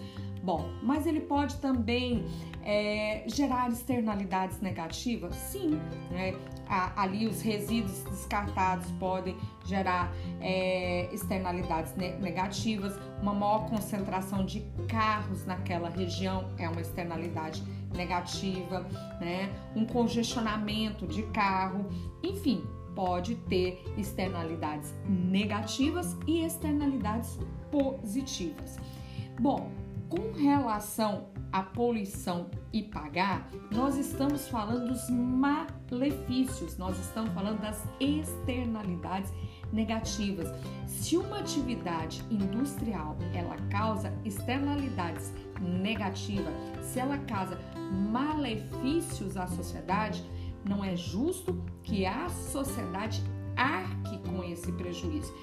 Bom, 0.49 0.67
mas 0.81 1.05
ele 1.05 1.19
pode 1.19 1.57
também 1.57 2.25
é, 2.63 3.23
gerar 3.27 3.69
externalidades 3.69 4.59
negativas? 4.59 5.35
Sim, 5.35 5.79
né? 6.09 6.33
ali 6.95 7.27
os 7.27 7.39
resíduos 7.39 8.01
descartados 8.05 8.89
podem 8.93 9.37
gerar 9.63 10.11
é, 10.41 11.07
externalidades 11.13 11.95
negativas. 11.95 12.99
Uma 13.21 13.31
maior 13.31 13.69
concentração 13.69 14.43
de 14.43 14.61
carros 14.87 15.45
naquela 15.45 15.87
região 15.87 16.51
é 16.57 16.67
uma 16.67 16.81
externalidade 16.81 17.63
negativa, 17.95 18.87
né? 19.21 19.53
Um 19.75 19.85
congestionamento 19.85 21.05
de 21.05 21.21
carro, 21.27 21.87
enfim, 22.23 22.63
pode 22.95 23.35
ter 23.35 23.83
externalidades 23.95 24.95
negativas 25.07 26.17
e 26.25 26.43
externalidades 26.43 27.37
positivas. 27.69 28.79
Bom, 29.39 29.71
com 30.09 30.31
relação 30.33 31.27
à 31.51 31.61
poluição 31.61 32.49
e 32.73 32.81
pagar, 32.81 33.47
nós 33.71 33.95
estamos 33.95 34.47
falando 34.47 34.89
dos 34.89 35.07
malefícios, 35.09 36.77
nós 36.77 36.99
estamos 36.99 37.31
falando 37.33 37.61
das 37.61 37.87
externalidades 37.99 39.31
negativas. 39.71 40.47
Se 40.87 41.15
uma 41.15 41.39
atividade 41.39 42.23
industrial 42.29 43.15
ela 43.33 43.55
causa 43.69 44.11
externalidades 44.25 45.31
negativas, 45.61 46.53
se 46.81 46.99
ela 46.99 47.17
causa 47.19 47.57
malefícios 48.11 49.37
à 49.37 49.45
sociedade, 49.47 50.23
não 50.67 50.83
é 50.83 50.95
justo 50.95 51.63
que 51.83 52.05
a 52.05 52.27
sociedade 52.29 53.23
arque 53.55 54.17
com 54.27 54.43
esse 54.43 54.71
prejuízo. 54.71 55.33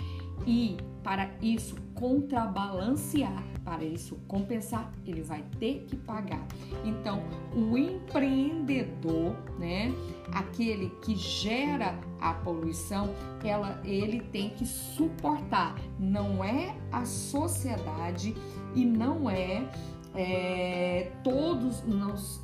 E 0.47 0.77
para 1.03 1.31
isso 1.41 1.77
contrabalancear, 1.95 3.43
para 3.67 3.85
isso 3.85 4.17
compensar, 4.29 4.93
ele 5.05 5.23
vai 5.23 5.45
ter 5.59 5.85
que 5.89 5.97
pagar. 5.97 6.47
Então, 6.85 7.25
o 7.53 7.77
empreendedor, 7.77 9.35
né, 9.59 9.93
aquele 10.33 10.91
que 11.03 11.17
gera 11.17 11.99
a 12.21 12.33
poluição, 12.33 13.13
ela, 13.43 13.83
ele 13.85 14.21
tem 14.21 14.51
que 14.51 14.65
suportar. 14.65 15.75
Não 15.99 16.45
é 16.45 16.77
a 16.93 17.05
sociedade 17.05 18.37
e 18.73 18.85
não 18.85 19.29
é, 19.29 19.69
é 20.15 21.11
todos 21.25 21.83
nós, 21.85 22.41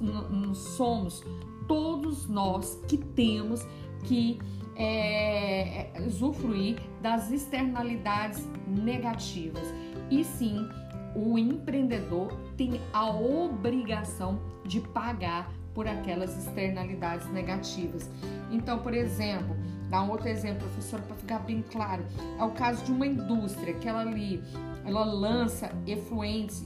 somos 0.54 1.22
todos 1.68 2.28
nós 2.28 2.82
que 2.88 2.98
temos 2.98 3.64
que 4.02 4.40
é, 4.74 5.92
usufruir 6.04 6.80
das 7.00 7.30
externalidades 7.30 8.48
negativas. 8.66 9.62
E 10.10 10.24
sim, 10.24 10.68
o 11.14 11.38
empreendedor 11.38 12.32
tem 12.56 12.80
a 12.92 13.10
obrigação 13.10 14.40
de 14.64 14.80
pagar 14.80 15.52
por 15.74 15.86
aquelas 15.86 16.36
externalidades 16.36 17.30
negativas. 17.32 18.10
Então, 18.50 18.78
por 18.78 18.94
exemplo, 18.94 19.56
dá 19.88 20.02
um 20.02 20.10
outro 20.10 20.28
exemplo, 20.28 20.60
professora, 20.68 21.02
para 21.02 21.16
ficar 21.16 21.38
bem 21.40 21.62
claro, 21.70 22.04
é 22.38 22.44
o 22.44 22.50
caso 22.50 22.84
de 22.84 22.92
uma 22.92 23.06
indústria 23.06 23.74
que 23.74 23.88
ela 23.88 24.02
ali, 24.02 24.42
ela 24.84 25.04
lança 25.04 25.72
efluentes, 25.86 26.64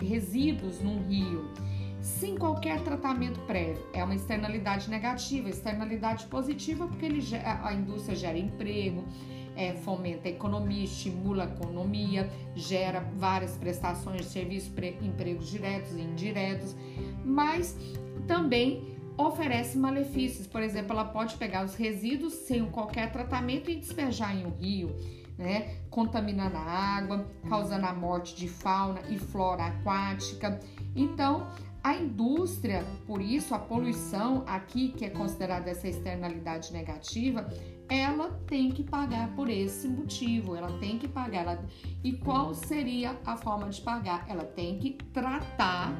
resíduos 0.00 0.80
num 0.80 1.02
rio 1.06 1.50
sem 2.00 2.36
qualquer 2.36 2.80
tratamento 2.80 3.38
prévio. 3.42 3.86
É 3.92 4.02
uma 4.02 4.14
externalidade 4.14 4.90
negativa, 4.90 5.48
externalidade 5.48 6.26
positiva 6.26 6.86
porque 6.88 7.06
ele, 7.06 7.20
a 7.44 7.72
indústria 7.72 8.16
gera 8.16 8.36
emprego, 8.36 9.04
é, 9.56 9.74
fomenta 9.74 10.28
a 10.28 10.30
economia, 10.30 10.84
estimula 10.84 11.44
a 11.44 11.46
economia, 11.46 12.30
gera 12.54 13.00
várias 13.16 13.56
prestações 13.56 14.22
de 14.22 14.26
serviço, 14.28 14.72
empregos 15.00 15.50
diretos 15.50 15.92
e 15.92 16.00
indiretos, 16.00 16.76
mas 17.24 17.76
também 18.26 18.96
oferece 19.16 19.76
malefícios. 19.78 20.46
Por 20.46 20.62
exemplo, 20.62 20.92
ela 20.92 21.04
pode 21.04 21.36
pegar 21.36 21.64
os 21.64 21.74
resíduos 21.74 22.32
sem 22.32 22.64
qualquer 22.66 23.12
tratamento 23.12 23.70
e 23.70 23.76
despejar 23.76 24.36
em 24.36 24.46
um 24.46 24.50
rio. 24.50 24.94
Né, 25.38 25.78
contaminando 25.88 26.56
a 26.56 26.60
água, 26.60 27.26
causando 27.48 27.86
a 27.86 27.92
morte 27.92 28.36
de 28.36 28.46
fauna 28.46 29.00
e 29.08 29.18
flora 29.18 29.64
aquática. 29.64 30.60
Então, 30.94 31.48
a 31.82 31.96
indústria, 31.96 32.84
por 33.06 33.20
isso, 33.20 33.54
a 33.54 33.58
poluição 33.58 34.44
aqui, 34.46 34.90
que 34.90 35.04
é 35.04 35.10
considerada 35.10 35.68
essa 35.68 35.88
externalidade 35.88 36.72
negativa, 36.72 37.48
ela 37.88 38.30
tem 38.46 38.70
que 38.70 38.82
pagar 38.82 39.34
por 39.34 39.48
esse 39.48 39.86
motivo, 39.88 40.56
ela 40.56 40.78
tem 40.78 40.98
que 40.98 41.08
pagar. 41.08 41.42
Ela... 41.42 41.64
E 42.02 42.12
qual 42.12 42.54
seria 42.54 43.18
a 43.24 43.36
forma 43.36 43.68
de 43.68 43.80
pagar? 43.80 44.24
Ela 44.28 44.44
tem 44.44 44.78
que 44.78 44.92
tratar, 45.12 45.94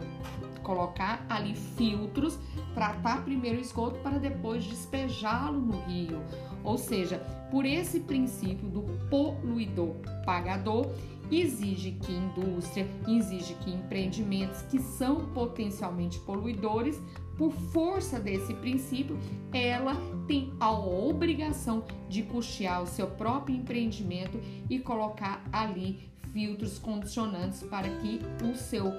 colocar 0.62 1.24
ali 1.28 1.54
filtros, 1.54 2.38
tratar 2.74 3.24
primeiro 3.24 3.58
o 3.58 3.60
esgoto 3.60 3.98
para 4.00 4.18
depois 4.18 4.64
despejá-lo 4.64 5.60
no 5.60 5.80
rio. 5.82 6.20
Ou 6.64 6.78
seja, 6.78 7.18
por 7.50 7.66
esse 7.66 8.00
princípio 8.00 8.68
do 8.68 8.82
poluidor 9.10 9.96
pagador, 10.24 10.86
exige 11.30 11.92
que 11.92 12.12
indústria, 12.12 12.86
exige 13.08 13.54
que 13.54 13.70
empreendimentos 13.70 14.62
que 14.62 14.78
são 14.78 15.26
potencialmente 15.32 16.18
poluidores, 16.20 17.00
por 17.36 17.52
força 17.52 18.20
desse 18.20 18.54
princípio, 18.54 19.18
ela 19.52 19.96
tem 20.26 20.52
a 20.60 20.70
obrigação 20.70 21.84
de 22.08 22.22
custear 22.22 22.82
o 22.82 22.86
seu 22.86 23.06
próprio 23.06 23.56
empreendimento 23.56 24.38
e 24.68 24.78
colocar 24.78 25.42
ali 25.52 26.10
filtros 26.32 26.78
condicionantes 26.78 27.62
para 27.62 27.88
que 27.98 28.20
o 28.42 28.56
seu 28.56 28.92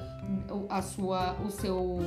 a 0.70 0.82
sua 0.82 1.34
o 1.44 1.50
seu 1.50 2.00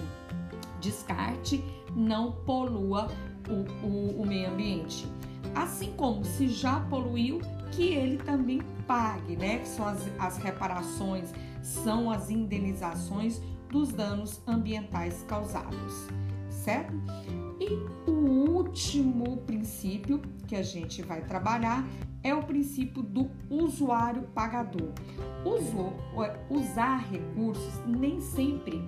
descarte 0.81 1.63
não 1.95 2.33
polua 2.33 3.09
o, 3.49 3.87
o, 3.87 4.23
o 4.23 4.27
meio 4.27 4.51
ambiente. 4.51 5.07
Assim 5.55 5.93
como 5.97 6.25
se 6.25 6.49
já 6.49 6.81
poluiu, 6.81 7.41
que 7.73 7.95
ele 7.95 8.19
também 8.19 8.61
pague, 8.87 9.37
né? 9.37 9.59
Que 9.59 9.69
são 9.69 9.87
as, 9.87 10.01
as 10.19 10.37
reparações, 10.39 11.33
são 11.63 12.11
as 12.11 12.31
indenizações 12.31 13.41
dos 13.71 13.93
danos 13.93 14.41
ambientais 14.47 15.25
causados, 15.29 16.09
certo? 16.51 16.95
E 17.61 18.11
o 18.11 18.13
último 18.57 19.39
princípio 19.39 20.21
que 20.47 20.57
a 20.57 20.63
gente 20.63 21.03
vai 21.03 21.23
trabalhar 21.23 21.87
é 22.23 22.35
o 22.35 22.43
princípio 22.43 23.03
do 23.03 23.31
usuário 23.49 24.23
pagador. 24.35 24.93
usar 26.51 27.09
recursos 27.09 27.81
nem 27.87 28.21
sempre 28.21 28.83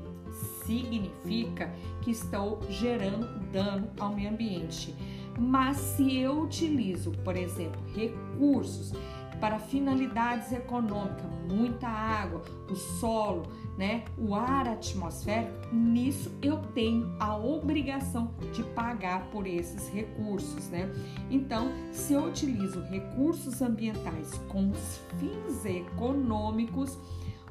significa 0.64 1.72
que 2.02 2.10
estou 2.10 2.60
gerando 2.68 3.26
dano 3.50 3.90
ao 3.98 4.14
meio 4.14 4.30
ambiente. 4.30 4.94
Mas 5.38 5.76
se 5.76 6.18
eu 6.18 6.42
utilizo, 6.42 7.12
por 7.24 7.36
exemplo, 7.36 7.80
recursos 7.94 8.92
para 9.40 9.58
finalidades 9.58 10.50
econômicas, 10.52 11.24
muita 11.48 11.86
água, 11.86 12.42
o 12.68 12.74
solo, 12.74 13.44
né, 13.78 14.02
o 14.18 14.34
ar 14.34 14.66
atmosférico, 14.66 15.72
nisso 15.72 16.32
eu 16.42 16.56
tenho 16.74 17.14
a 17.20 17.36
obrigação 17.36 18.34
de 18.52 18.64
pagar 18.64 19.30
por 19.30 19.46
esses 19.46 19.88
recursos, 19.88 20.68
né? 20.68 20.90
Então, 21.30 21.70
se 21.92 22.12
eu 22.12 22.24
utilizo 22.24 22.82
recursos 22.82 23.62
ambientais 23.62 24.34
com 24.48 24.72
fins 25.16 25.64
econômicos 25.64 26.98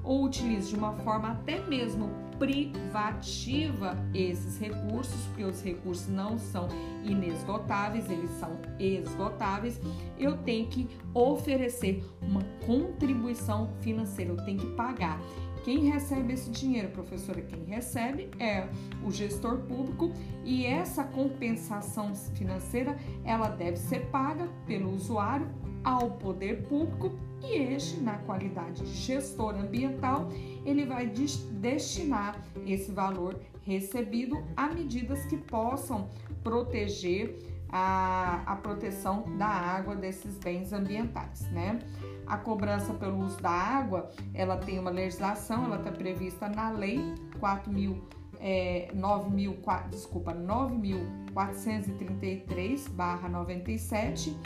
ou 0.03 0.25
utilizo 0.25 0.71
de 0.71 0.75
uma 0.75 0.93
forma 0.97 1.31
até 1.31 1.65
mesmo 1.65 2.09
privativa 2.37 3.97
esses 4.13 4.59
recursos, 4.59 5.19
porque 5.27 5.43
os 5.43 5.61
recursos 5.63 6.07
não 6.07 6.37
são 6.37 6.67
inesgotáveis, 7.03 8.09
eles 8.09 8.29
são 8.31 8.51
esgotáveis, 8.79 9.79
eu 10.19 10.37
tenho 10.39 10.67
que 10.67 10.87
oferecer 11.13 12.03
uma 12.21 12.43
contribuição 12.65 13.69
financeira, 13.81 14.31
eu 14.31 14.45
tenho 14.45 14.59
que 14.59 14.75
pagar. 14.75 15.19
Quem 15.67 15.89
recebe 15.89 16.31
esse 16.31 16.49
dinheiro, 16.49 16.87
professora? 16.87 17.41
Quem 17.41 17.65
recebe 17.65 18.29
é 18.39 18.69
o 19.05 19.11
gestor 19.11 19.57
público 19.57 20.13
e 20.45 20.65
essa 20.65 21.03
compensação 21.03 22.15
financeira 22.15 22.97
ela 23.25 23.49
deve 23.49 23.75
ser 23.75 24.05
paga 24.05 24.47
pelo 24.65 24.89
usuário 24.95 25.45
ao 25.83 26.11
poder 26.11 26.63
público 26.69 27.19
e 27.43 27.57
este, 27.57 27.99
na 27.99 28.17
qualidade 28.19 28.81
de 28.81 28.93
gestor 28.93 29.55
ambiental, 29.55 30.29
ele 30.65 30.85
vai 30.85 31.05
destinar 31.05 32.41
esse 32.65 32.89
valor 32.89 33.37
recebido 33.65 34.41
a 34.55 34.69
medidas 34.69 35.25
que 35.25 35.35
possam 35.35 36.09
proteger 36.45 37.37
a, 37.67 38.41
a 38.45 38.55
proteção 38.55 39.37
da 39.37 39.47
água 39.47 39.97
desses 39.97 40.37
bens 40.37 40.71
ambientais, 40.71 41.41
né? 41.51 41.79
A 42.27 42.37
cobrança 42.37 42.93
pelo 42.93 43.25
uso 43.25 43.41
da 43.41 43.49
água, 43.49 44.11
ela 44.33 44.57
tem 44.57 44.77
uma 44.79 44.91
legislação, 44.91 45.63
ela 45.65 45.77
está 45.77 45.91
prevista 45.91 46.49
na 46.49 46.69
lei 46.69 46.99
4 47.39 47.71
mil 47.71 48.03
é, 48.39 48.91
9 48.93 49.31
mil, 49.31 49.57
desculpa, 49.89 50.31
9.433 50.33 52.87
barra 52.91 53.27
97 53.27 54.37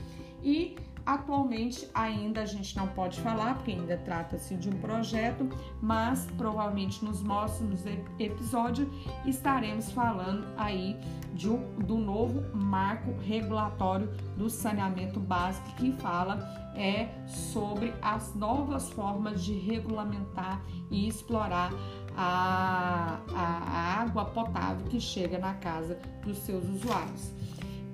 e 0.42 0.78
Atualmente 1.06 1.90
ainda 1.94 2.42
a 2.42 2.46
gente 2.46 2.78
não 2.78 2.88
pode 2.88 3.20
falar, 3.22 3.56
porque 3.56 3.72
ainda 3.72 3.98
trata-se 3.98 4.56
de 4.56 4.70
um 4.70 4.74
projeto, 4.74 5.50
mas 5.82 6.28
provavelmente 6.38 7.04
nos 7.04 7.24
próximos 7.24 7.84
episódios 8.20 8.88
estaremos 9.26 9.92
falando 9.92 10.48
aí 10.58 10.96
de, 11.34 11.50
do 11.86 11.98
novo 11.98 12.56
marco 12.56 13.14
regulatório 13.24 14.08
do 14.38 14.50
saneamento 14.50 15.20
básico 15.20 15.76
que 15.76 15.92
fala 15.94 16.61
é 16.76 17.10
sobre 17.28 17.94
as 18.02 18.34
novas 18.36 18.90
formas 18.92 19.44
de 19.44 19.54
regulamentar 19.54 20.64
e 20.90 21.08
explorar 21.08 21.72
a, 22.16 23.20
a, 23.34 23.38
a 23.38 24.02
água 24.02 24.26
potável 24.26 24.86
que 24.88 25.00
chega 25.00 25.38
na 25.38 25.54
casa 25.56 26.00
dos 26.26 26.38
seus 26.40 26.64
usuários. 26.66 27.32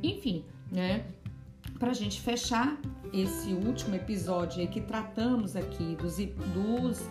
Enfim, 0.04 0.46
né? 0.72 1.06
para 1.78 1.92
a 1.92 1.94
gente 1.94 2.20
fechar 2.22 2.78
esse 3.14 3.54
último 3.54 3.96
episódio 3.96 4.68
que 4.68 4.82
tratamos 4.82 5.56
aqui 5.56 5.96
dos, 5.96 6.18
dos 6.54 7.02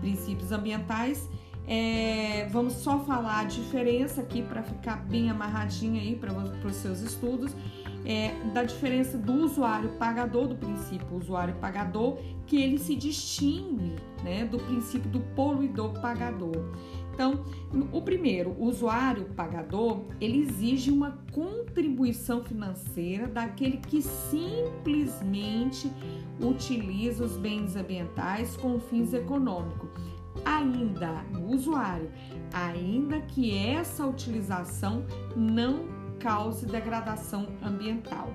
princípios 0.00 0.52
ambientais, 0.52 1.28
é, 1.66 2.48
vamos 2.50 2.74
só 2.74 3.00
falar 3.00 3.40
a 3.40 3.44
diferença 3.44 4.20
aqui 4.20 4.42
para 4.42 4.62
ficar 4.62 4.96
bem 5.04 5.30
amarradinha 5.30 6.00
aí 6.00 6.16
para 6.16 6.32
os 6.32 6.76
seus 6.76 7.00
estudos, 7.00 7.54
é, 8.06 8.32
da 8.54 8.62
diferença 8.62 9.18
do 9.18 9.32
usuário 9.44 9.90
pagador, 9.98 10.46
do 10.46 10.54
princípio 10.54 11.16
usuário 11.16 11.54
pagador, 11.56 12.18
que 12.46 12.56
ele 12.62 12.78
se 12.78 12.94
distingue 12.94 13.96
né, 14.22 14.44
do 14.44 14.58
princípio 14.58 15.10
do 15.10 15.20
poluidor 15.34 16.00
pagador. 16.00 16.64
Então, 17.12 17.44
o 17.92 18.02
primeiro, 18.02 18.50
o 18.58 18.66
usuário 18.66 19.24
pagador, 19.34 20.04
ele 20.20 20.40
exige 20.40 20.90
uma 20.90 21.18
contribuição 21.32 22.44
financeira 22.44 23.26
daquele 23.26 23.78
que 23.78 24.02
simplesmente 24.02 25.90
utiliza 26.38 27.24
os 27.24 27.36
bens 27.38 27.74
ambientais 27.74 28.56
com 28.58 28.78
fins 28.78 29.14
econômicos. 29.14 29.88
Ainda 30.44 31.24
o 31.40 31.54
usuário, 31.54 32.10
ainda 32.52 33.20
que 33.22 33.56
essa 33.56 34.06
utilização 34.06 35.06
não 35.34 35.95
cause 36.20 36.66
degradação 36.66 37.48
ambiental. 37.62 38.28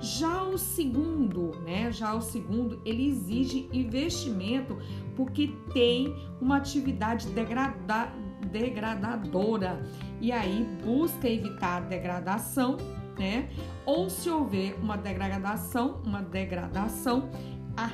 Já 0.00 0.42
o 0.42 0.58
segundo, 0.58 1.52
né? 1.64 1.90
Já 1.90 2.14
o 2.14 2.20
segundo, 2.20 2.80
ele 2.84 3.06
exige 3.06 3.68
investimento 3.72 4.78
porque 5.14 5.54
tem 5.72 6.14
uma 6.40 6.58
atividade 6.58 7.28
degrada, 7.28 8.12
degradadora 8.52 9.82
e 10.20 10.30
aí 10.30 10.66
busca 10.84 11.28
evitar 11.28 11.78
a 11.78 11.80
degradação, 11.80 12.76
né? 13.18 13.48
Ou 13.86 14.10
se 14.10 14.28
houver 14.28 14.78
uma 14.80 14.96
degradação, 14.96 16.02
uma 16.04 16.22
degradação, 16.22 17.30
a 17.76 17.90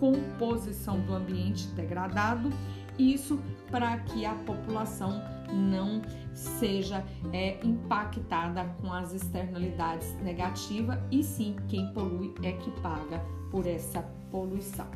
composição 0.00 0.98
do 1.00 1.14
ambiente 1.14 1.66
degradado, 1.68 2.50
isso 2.98 3.38
para 3.70 3.98
que 3.98 4.26
a 4.26 4.34
população 4.34 5.22
não 5.52 6.02
seja 6.34 7.04
é, 7.32 7.58
impactada 7.64 8.64
com 8.80 8.92
as 8.92 9.12
externalidades 9.12 10.14
negativas 10.22 10.98
e 11.10 11.22
sim 11.22 11.56
quem 11.68 11.92
polui 11.92 12.34
é 12.42 12.52
que 12.52 12.70
paga 12.80 13.20
por 13.50 13.66
essa 13.66 14.02
poluição. 14.30 14.86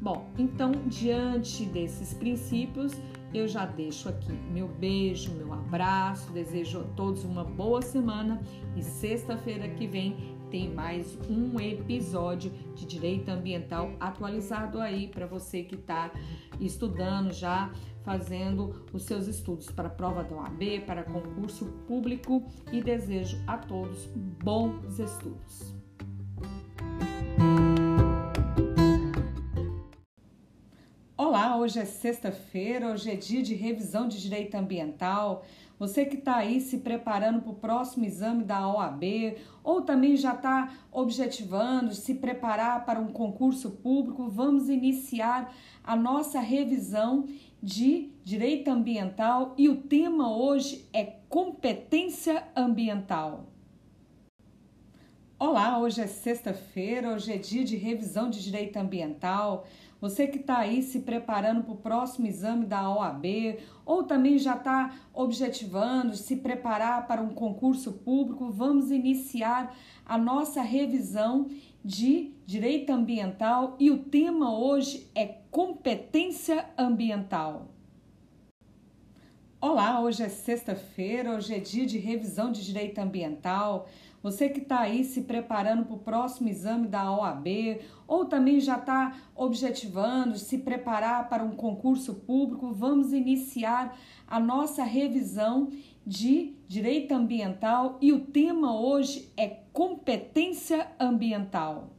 Bom, 0.00 0.28
então 0.36 0.72
diante 0.86 1.64
desses 1.66 2.12
princípios 2.12 2.92
eu 3.32 3.46
já 3.46 3.64
deixo 3.64 4.08
aqui 4.08 4.32
meu 4.50 4.66
beijo, 4.66 5.32
meu 5.32 5.52
abraço, 5.52 6.30
desejo 6.32 6.80
a 6.80 6.84
todos 6.96 7.24
uma 7.24 7.44
boa 7.44 7.80
semana 7.80 8.42
e 8.76 8.82
sexta-feira 8.82 9.68
que 9.68 9.86
vem 9.86 10.31
tem 10.52 10.68
mais 10.68 11.18
um 11.30 11.58
episódio 11.58 12.50
de 12.74 12.84
direito 12.84 13.30
ambiental 13.30 13.90
atualizado 13.98 14.82
aí 14.82 15.08
para 15.08 15.24
você 15.24 15.62
que 15.62 15.76
está 15.76 16.12
estudando 16.60 17.32
já, 17.32 17.72
fazendo 18.02 18.84
os 18.92 19.04
seus 19.04 19.26
estudos 19.26 19.70
para 19.70 19.88
prova 19.88 20.22
da 20.22 20.36
OAB, 20.36 20.82
para 20.86 21.04
concurso 21.04 21.64
público 21.88 22.44
e 22.70 22.82
desejo 22.82 23.42
a 23.46 23.56
todos 23.56 24.04
bons 24.44 24.98
estudos. 24.98 25.74
Olá, 31.16 31.56
hoje 31.56 31.78
é 31.78 31.86
sexta-feira, 31.86 32.92
hoje 32.92 33.10
é 33.10 33.16
dia 33.16 33.42
de 33.42 33.54
revisão 33.54 34.06
de 34.06 34.20
direito 34.20 34.54
ambiental. 34.54 35.46
Você 35.82 36.04
que 36.04 36.14
está 36.14 36.36
aí 36.36 36.60
se 36.60 36.78
preparando 36.78 37.42
para 37.42 37.50
o 37.50 37.56
próximo 37.56 38.04
exame 38.04 38.44
da 38.44 38.68
OAB 38.68 39.02
ou 39.64 39.82
também 39.82 40.16
já 40.16 40.32
está 40.32 40.72
objetivando 40.92 41.92
se 41.92 42.14
preparar 42.14 42.86
para 42.86 43.00
um 43.00 43.08
concurso 43.08 43.68
público, 43.68 44.28
vamos 44.28 44.68
iniciar 44.68 45.52
a 45.82 45.96
nossa 45.96 46.38
revisão 46.38 47.26
de 47.60 48.12
direito 48.22 48.68
ambiental 48.68 49.54
e 49.58 49.68
o 49.68 49.74
tema 49.74 50.32
hoje 50.32 50.88
é 50.92 51.02
competência 51.28 52.44
ambiental. 52.54 53.48
Olá, 55.36 55.80
hoje 55.80 56.00
é 56.00 56.06
sexta-feira, 56.06 57.12
hoje 57.12 57.32
é 57.32 57.36
dia 57.36 57.64
de 57.64 57.74
revisão 57.74 58.30
de 58.30 58.40
direito 58.40 58.76
ambiental. 58.76 59.66
Você 60.02 60.26
que 60.26 60.38
está 60.38 60.58
aí 60.58 60.82
se 60.82 60.98
preparando 60.98 61.62
para 61.62 61.74
o 61.74 61.76
próximo 61.76 62.26
exame 62.26 62.66
da 62.66 62.90
OAB 62.90 63.24
ou 63.86 64.02
também 64.02 64.36
já 64.36 64.56
está 64.56 64.92
objetivando 65.14 66.16
se 66.16 66.38
preparar 66.38 67.06
para 67.06 67.22
um 67.22 67.32
concurso 67.32 67.92
público, 67.92 68.50
vamos 68.50 68.90
iniciar 68.90 69.72
a 70.04 70.18
nossa 70.18 70.60
revisão 70.60 71.46
de 71.84 72.34
direito 72.44 72.90
ambiental 72.90 73.76
e 73.78 73.92
o 73.92 73.98
tema 73.98 74.52
hoje 74.52 75.08
é 75.14 75.24
competência 75.52 76.68
ambiental. 76.76 77.68
Olá, 79.60 80.00
hoje 80.00 80.24
é 80.24 80.28
sexta-feira, 80.28 81.36
hoje 81.36 81.54
é 81.54 81.60
dia 81.60 81.86
de 81.86 81.96
revisão 81.96 82.50
de 82.50 82.66
direito 82.66 82.98
ambiental. 82.98 83.88
Você 84.22 84.48
que 84.48 84.60
está 84.60 84.80
aí 84.80 85.04
se 85.04 85.22
preparando 85.22 85.84
para 85.84 85.94
o 85.94 85.98
próximo 85.98 86.48
exame 86.48 86.86
da 86.86 87.10
OAB 87.10 87.46
ou 88.06 88.24
também 88.24 88.60
já 88.60 88.78
está 88.78 89.16
objetivando 89.34 90.38
se 90.38 90.58
preparar 90.58 91.28
para 91.28 91.42
um 91.42 91.56
concurso 91.56 92.14
público, 92.14 92.72
vamos 92.72 93.12
iniciar 93.12 93.98
a 94.28 94.38
nossa 94.38 94.84
revisão 94.84 95.70
de 96.06 96.54
direito 96.68 97.12
ambiental 97.12 97.98
e 98.00 98.12
o 98.12 98.20
tema 98.20 98.78
hoje 98.78 99.32
é 99.36 99.48
competência 99.72 100.86
ambiental. 101.00 101.90